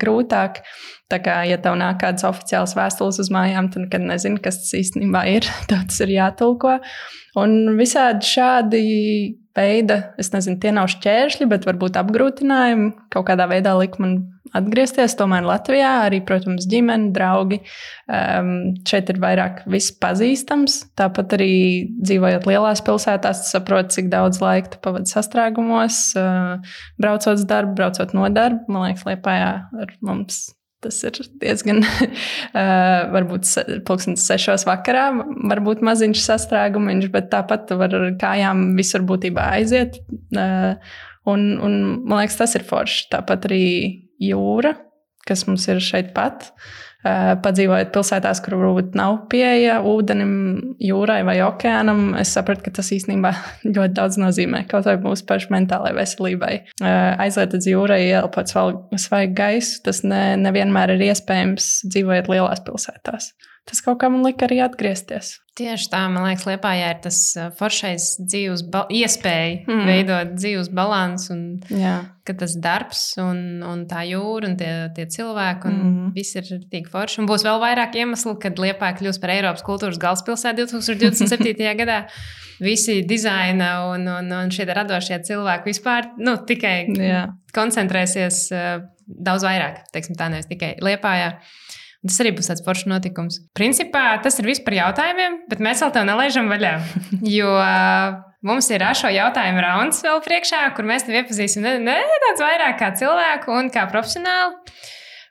grūtāk. 0.00 0.64
Tā 1.12 1.20
kā, 1.22 1.36
ja 1.46 1.58
tev 1.62 1.76
nāk 1.78 2.00
kādas 2.00 2.24
oficiālas 2.26 2.74
vēstules 2.74 3.20
uz 3.22 3.30
mājām, 3.34 3.68
tad 3.70 3.86
nekad 3.86 4.06
nezini, 4.08 4.40
kas 4.42 4.62
tas 4.62 4.74
īstenībā 4.80 5.26
ir. 5.36 5.46
Tev 5.70 5.84
tas 5.90 6.00
ir 6.02 6.14
jātulko. 6.16 6.78
Un 7.38 7.76
visādi 7.78 8.26
šādi 8.26 8.82
veidi, 9.56 9.96
es 10.20 10.30
nezinu, 10.34 10.58
tie 10.62 10.72
nav 10.74 10.88
šķēršļi, 10.92 11.48
bet 11.50 11.66
varbūt 11.68 11.98
apgrūtinājumi 12.00 12.88
kaut 13.14 13.28
kādā 13.28 13.46
veidā 13.50 13.74
lika 13.78 14.02
man 14.02 14.16
atgriezties. 14.54 15.16
Tomēr 15.18 15.46
Latvijā 15.46 15.92
arī, 16.06 16.20
protams, 16.26 16.66
ģimene, 16.70 17.12
draugi. 17.14 17.60
Um, 18.08 18.74
šeit 18.88 19.12
ir 19.12 19.20
vairāk 19.22 19.62
pazīstams. 20.02 20.80
Tāpat 20.98 21.36
arī 21.38 21.52
dzīvojot 22.02 22.48
lielās 22.50 22.82
pilsētās, 22.86 23.44
tu 23.44 23.54
saproti, 23.56 23.98
cik 23.98 24.10
daudz 24.12 24.42
laika 24.44 24.80
pavadi 24.84 25.14
sastrēgumos, 25.14 26.02
uh, 26.18 26.76
braucot 27.00 27.38
uz 27.38 27.48
darbu, 27.50 27.76
braucot 27.78 28.14
no 28.16 28.28
darba. 28.34 28.66
Man 28.68 28.88
liekas, 28.90 29.06
Liepājā 29.08 29.54
ar 29.84 29.96
mums 30.04 30.46
Tas 30.84 31.00
ir 31.08 31.18
diezgan, 31.42 31.82
uh, 31.84 32.60
varbūt 33.14 33.48
pulkstenis 33.88 34.26
sešos 34.28 34.66
vakarā, 34.68 35.08
varbūt 35.50 35.84
maziņš 35.86 36.22
sastrēgumiņš, 36.28 37.10
bet 37.14 37.32
tāpat 37.32 37.68
tu 37.70 37.80
vari 37.80 38.00
ar 38.00 38.08
kājām 38.20 38.70
visur 38.78 39.04
būtībā 39.08 39.50
aiziet. 39.58 40.00
Uh, 40.36 40.74
un, 41.30 41.52
un 41.58 41.78
man 42.04 42.22
liekas, 42.22 42.40
tas 42.40 42.56
ir 42.58 42.66
forši. 42.68 43.08
Tāpat 43.16 43.48
arī 43.50 43.66
jūra, 44.22 44.76
kas 45.28 45.46
mums 45.48 45.68
ir 45.72 45.82
šeit 45.84 46.12
pat. 46.16 46.52
Uh, 46.52 46.84
padzīvojot 47.04 47.92
pilsētās, 47.94 48.40
kur 48.44 48.56
varbūt 48.60 48.94
nav 48.98 49.18
pieeja 49.32 49.80
ūdenim, 49.84 50.34
jūrai 50.82 51.20
vai 51.26 51.36
okeānam, 51.44 52.14
es 52.20 52.32
sapratu, 52.36 52.64
ka 52.66 52.74
tas 52.80 52.90
īstenībā 52.96 53.34
ļoti 53.76 53.96
daudz 53.98 54.20
nozīmē. 54.22 54.64
Kaut 54.70 54.88
vai 54.88 54.96
mūsu 55.02 55.26
pašu 55.28 55.52
mentālajai 55.54 55.98
veselībai. 55.98 56.54
Uh, 56.80 57.14
aiziet 57.26 57.56
uz 57.58 57.68
jūrai, 57.68 58.00
ielpot 58.08 58.50
svaigu 58.50 59.34
gaisu, 59.36 59.82
tas 59.84 60.04
ne, 60.06 60.22
nevienmēr 60.40 60.96
ir 60.96 61.10
iespējams 61.10 61.74
dzīvojot 61.92 62.32
lielās 62.32 62.64
pilsētās. 62.64 63.34
Tas 63.68 63.80
kaut 63.84 63.98
kā 64.02 64.10
man 64.12 64.24
lika 64.26 64.46
arī 64.46 64.60
atgriezties. 64.64 65.38
Tieši 65.54 65.86
tā, 65.92 66.00
man 66.10 66.24
liekas, 66.26 66.44
Lietpājā 66.48 66.88
ir 66.90 66.98
tas 67.04 67.18
uh, 67.38 67.50
foršais 67.54 68.08
dzīves 68.26 68.64
iespēja 68.90 69.60
mm. 69.62 69.82
Veidot 69.86 70.32
dzīves 70.34 70.70
balansu, 70.74 71.36
un 71.36 71.44
Jā, 71.70 71.94
ka 72.26 72.34
tas 72.40 72.56
darbs, 72.58 73.04
un, 73.22 73.62
un 73.62 73.84
tā 73.90 74.02
jūra, 74.08 74.50
un 74.50 74.56
tie, 74.58 74.72
tie 74.96 75.06
cilvēki, 75.14 75.70
un 75.70 75.76
mm. 75.78 76.08
Viss 76.16 76.34
ir 76.40 76.48
tik 76.72 76.90
forši. 76.90 77.20
Un 77.22 77.30
būs 77.30 77.46
vēl 77.46 77.62
vairāk 77.62 77.94
iemeslu, 78.02 78.34
kad 78.42 78.58
Lietpājā 78.58 78.98
kļūs 78.98 79.20
par 79.22 79.34
Eiropas 79.36 79.62
kultūras 79.66 80.00
galvaspilsētu 80.02 80.66
2027. 80.66 81.62
gadā. 81.80 82.02
Visi 82.62 83.00
dizaina 83.06 83.70
un, 83.90 84.08
un, 84.10 84.34
un 84.34 84.50
šie 84.54 84.66
radošie 84.70 85.20
cilvēki 85.26 85.70
vispār 85.70 86.12
nu, 86.22 86.36
tikai 86.46 86.76
jā. 86.98 87.24
koncentrēsies 87.54 88.44
uh, 88.54 88.74
daudz 89.06 89.46
vairāk, 89.46 89.84
teiksim, 89.94 90.18
tā 90.18 90.30
nevis 90.32 90.50
tikai 90.50 90.74
Lietpājā. 90.82 91.34
Un 91.34 91.62
Tas 92.04 92.18
arī 92.20 92.34
būs 92.36 92.50
tāds 92.50 92.60
foršs 92.66 92.84
notikums. 92.90 93.38
Principā 93.56 94.04
tas 94.22 94.36
ir 94.38 94.44
viss 94.50 94.60
par 94.64 94.74
jautājumiem, 94.76 95.38
bet 95.48 95.62
mēs 95.64 95.80
vēl 95.80 95.92
tev 95.94 96.04
nelaižam 96.10 96.50
vaļā. 96.52 96.72
Jo 97.36 97.48
uh, 97.56 98.18
mums 98.44 98.68
ir 98.74 98.84
šo 99.00 99.08
jautājumu 99.14 99.62
rauns 99.64 100.02
vēl 100.04 100.20
priekšā, 100.26 100.60
kur 100.76 100.84
mēs 100.88 101.06
tevi 101.06 101.22
iepazīsim 101.22 101.64
ne- 101.64 101.78
nedaudz 101.80 102.42
vairāk 102.44 102.76
kā 102.82 102.90
cilvēku 103.00 103.54
un 103.56 103.70
kā 103.72 103.86
profesionāli. 103.88 104.58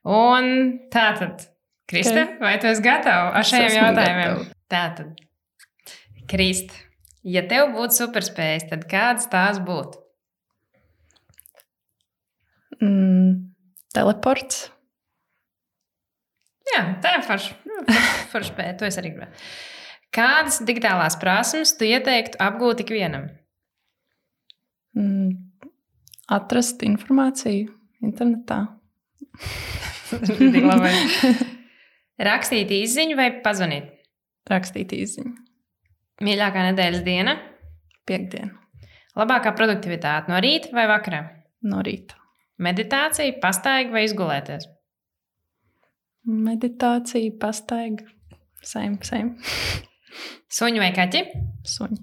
Un 0.10 0.50
tā 0.92 1.12
tad, 1.20 1.46
Krista, 1.88 2.24
Ok. 2.26 2.40
vai 2.42 2.56
tu 2.60 2.68
esi 2.72 2.82
gatava 2.84 3.30
ar 3.38 3.46
šiem 3.46 3.70
jautājumiem? 3.70 4.34
gatava. 4.34 4.50
Tā 4.74 4.84
tad, 4.98 5.22
Krista, 6.32 6.74
ja 7.24 7.44
tev 7.48 7.70
būtu 7.78 8.00
superspējas, 8.02 8.66
tad 8.72 8.88
kādas 8.90 9.30
tās 9.32 9.62
būtu? 9.64 10.02
Mm, 12.82 13.54
teleports. 13.96 14.70
Jā, 16.74 16.82
tā 17.04 17.10
ir 17.18 17.24
forša. 17.28 17.52
Forša 18.32 18.50
spēja, 18.50 18.74
to 18.80 18.88
es 18.88 18.98
arī 19.02 19.10
gribēju. 19.14 19.34
Kādas 20.14 20.56
digitālās 20.66 21.16
prasmes 21.22 21.74
tu 21.78 21.84
ieteiktu 21.90 22.40
apgūt 22.42 22.78
ikvienam? 22.86 23.24
Mm, 24.98 25.30
atrast 26.38 26.78
informāciju 26.86 27.66
internetā. 28.06 28.60
Rakstīt 32.30 32.70
īsiņu 32.78 33.18
vai 33.18 33.30
pazvanīt? 33.46 33.86
Rakstīt 34.50 34.90
īsiņu. 34.94 35.34
Mīļākā 36.24 36.60
nedēļas 36.70 37.02
diena, 37.08 37.34
Piektdiena 38.06 38.64
labākā 39.20 39.54
produktivitāte 39.58 40.32
no 40.32 40.42
rīta 40.44 40.74
vai 40.76 40.88
vakarā, 40.90 41.24
no 41.70 41.82
rīta. 41.86 42.20
meditācija, 42.64 43.34
pastaiga 43.42 43.92
vai 43.92 44.06
izgulēties. 44.08 44.70
Meditācija, 46.24 47.34
pastaiga, 47.40 48.06
sēm, 48.64 49.00
sēm, 49.04 49.34
Suņi 50.54 50.80
vai 50.80 50.92
kaķi, 50.94 51.24
suņi, 51.68 51.98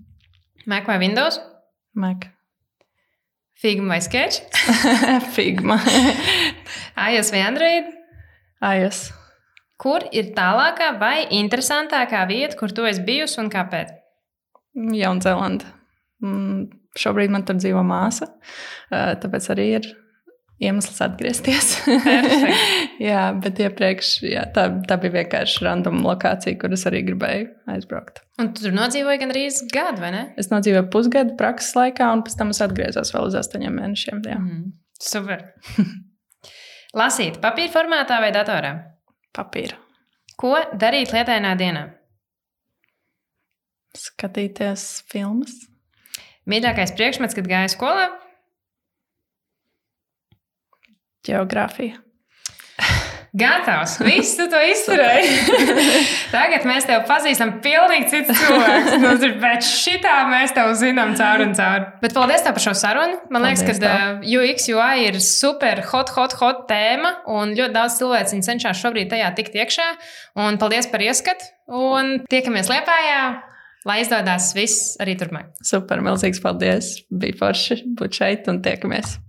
Mac 0.68 0.88
vai 0.90 0.98
Windows, 1.00 1.38
mek, 1.96 2.26
Figma 3.60 3.94
vai 3.94 4.00
Sketch, 4.04 4.42
figma, 5.36 5.78
iOS 7.12 7.32
vai 7.32 7.46
Android. 7.46 7.88
ajas, 8.60 9.08
Kur 9.80 10.04
ir 10.12 10.34
tālākā 10.36 10.90
vai 11.00 11.24
interesantākā 11.32 12.26
vieta, 12.28 12.56
kur 12.58 12.72
tu 12.76 12.84
esi 12.84 13.00
bijusi 13.06 13.38
un 13.40 13.48
kāpēc? 13.52 13.94
Jaunzēlanda. 14.76 15.70
Mm, 16.20 16.66
šobrīd 17.00 17.32
man 17.32 17.46
tur 17.48 17.56
dzīvo 17.56 17.80
māsa, 17.86 18.28
tāpēc 18.90 19.48
arī 19.54 19.66
ir 19.78 19.88
iemesls 20.60 21.00
atgriezties. 21.04 21.70
Jā, 23.08 23.22
bet 23.40 23.60
iepriekš 23.64 24.10
jā, 24.28 24.42
tā, 24.54 24.66
tā 24.88 24.98
bija 25.00 25.14
vienkārši 25.20 25.64
random 25.64 26.02
lokācija, 26.04 26.58
kuras 26.60 26.84
arī 26.90 27.00
gribēju 27.06 27.48
aizbraukt. 27.72 28.20
Un 28.40 28.52
tu 28.52 28.66
tur 28.66 28.76
nodzīvoji 28.76 29.22
gandrīz 29.22 29.62
gadu, 29.72 30.02
vai 30.04 30.12
ne? 30.14 30.22
Es 30.40 30.50
nodzīvoju 30.52 30.88
pusgadu 30.92 31.36
prakses 31.40 31.72
laikā, 31.78 32.10
un 32.12 32.24
pēc 32.26 32.36
tam 32.40 32.52
es 32.52 32.60
atgriezos 32.64 33.14
vēl 33.14 33.30
uz 33.30 33.38
astoņiem 33.40 33.80
mēnešiem. 33.80 34.20
Jā. 34.28 34.36
Mm. 34.40 34.66
Super. 35.00 35.46
Lasīt 37.00 37.40
papīra 37.40 37.72
formātā 37.72 38.20
vai 38.20 38.32
datorā? 38.36 38.74
Papīra. 39.36 39.78
Ko 40.40 40.56
darīt 40.76 41.14
lietainā 41.14 41.54
dienā? 41.60 41.86
Skatīties 43.96 44.86
filmas. 45.10 45.56
Mīļākais 46.50 46.92
priekšmets, 46.98 47.36
kad 47.36 47.48
gāja 47.48 47.70
skolā? 47.72 48.08
Geogrāfija. 51.26 52.00
Gatavs! 53.30 53.92
Viss 54.02 54.34
tu 54.34 54.48
to 54.50 54.58
izturēji. 54.58 55.58
Tagad 56.34 56.64
mēs 56.66 56.86
tevi 56.88 57.04
pazīstam, 57.06 57.52
pilnīgi 57.62 58.08
cits 58.10 58.32
cilvēks. 58.40 58.96
Nu, 59.04 59.12
bet 59.42 59.66
šitā 59.66 60.14
mēs 60.32 60.54
tevi 60.56 60.74
zinām 60.80 61.14
cauri 61.18 61.46
un 61.46 61.54
cauri. 61.54 61.86
Bet 62.02 62.16
paldies 62.16 62.42
tev 62.42 62.56
par 62.58 62.64
šo 62.64 62.74
sarunu. 62.80 63.20
Man 63.30 63.46
liekas, 63.46 63.62
ka 63.68 63.76
tev. 63.78 63.86
uh, 63.86 64.26
UX 64.26 64.66
UI 64.74 65.06
ir 65.06 65.20
super 65.22 65.84
hot, 65.92 66.10
hot, 66.16 66.34
hot 66.42 66.66
tēma. 66.70 67.20
Un 67.30 67.54
ļoti 67.54 67.76
daudz 67.76 68.00
cilvēku 68.00 68.42
cenšas 68.50 68.82
šobrīd 68.82 69.14
tajā 69.14 69.30
tikt 69.38 69.54
iekšā. 69.62 69.86
Un 70.42 70.58
paldies 70.58 70.90
par 70.90 71.06
ieskatu. 71.06 71.52
Un 71.70 72.16
tiekamies 72.30 72.72
Liepājā. 72.72 73.22
Lai 73.86 74.02
izdodas 74.02 74.50
viss 74.58 74.98
arī 75.00 75.14
turpmāk. 75.16 75.54
Super, 75.64 76.02
milzīgs 76.04 76.42
paldies. 76.42 76.96
Bija 77.14 77.38
forši 77.46 77.84
būt 77.96 78.24
šeit 78.24 78.50
un 78.50 78.58
tiekamies. 78.66 79.20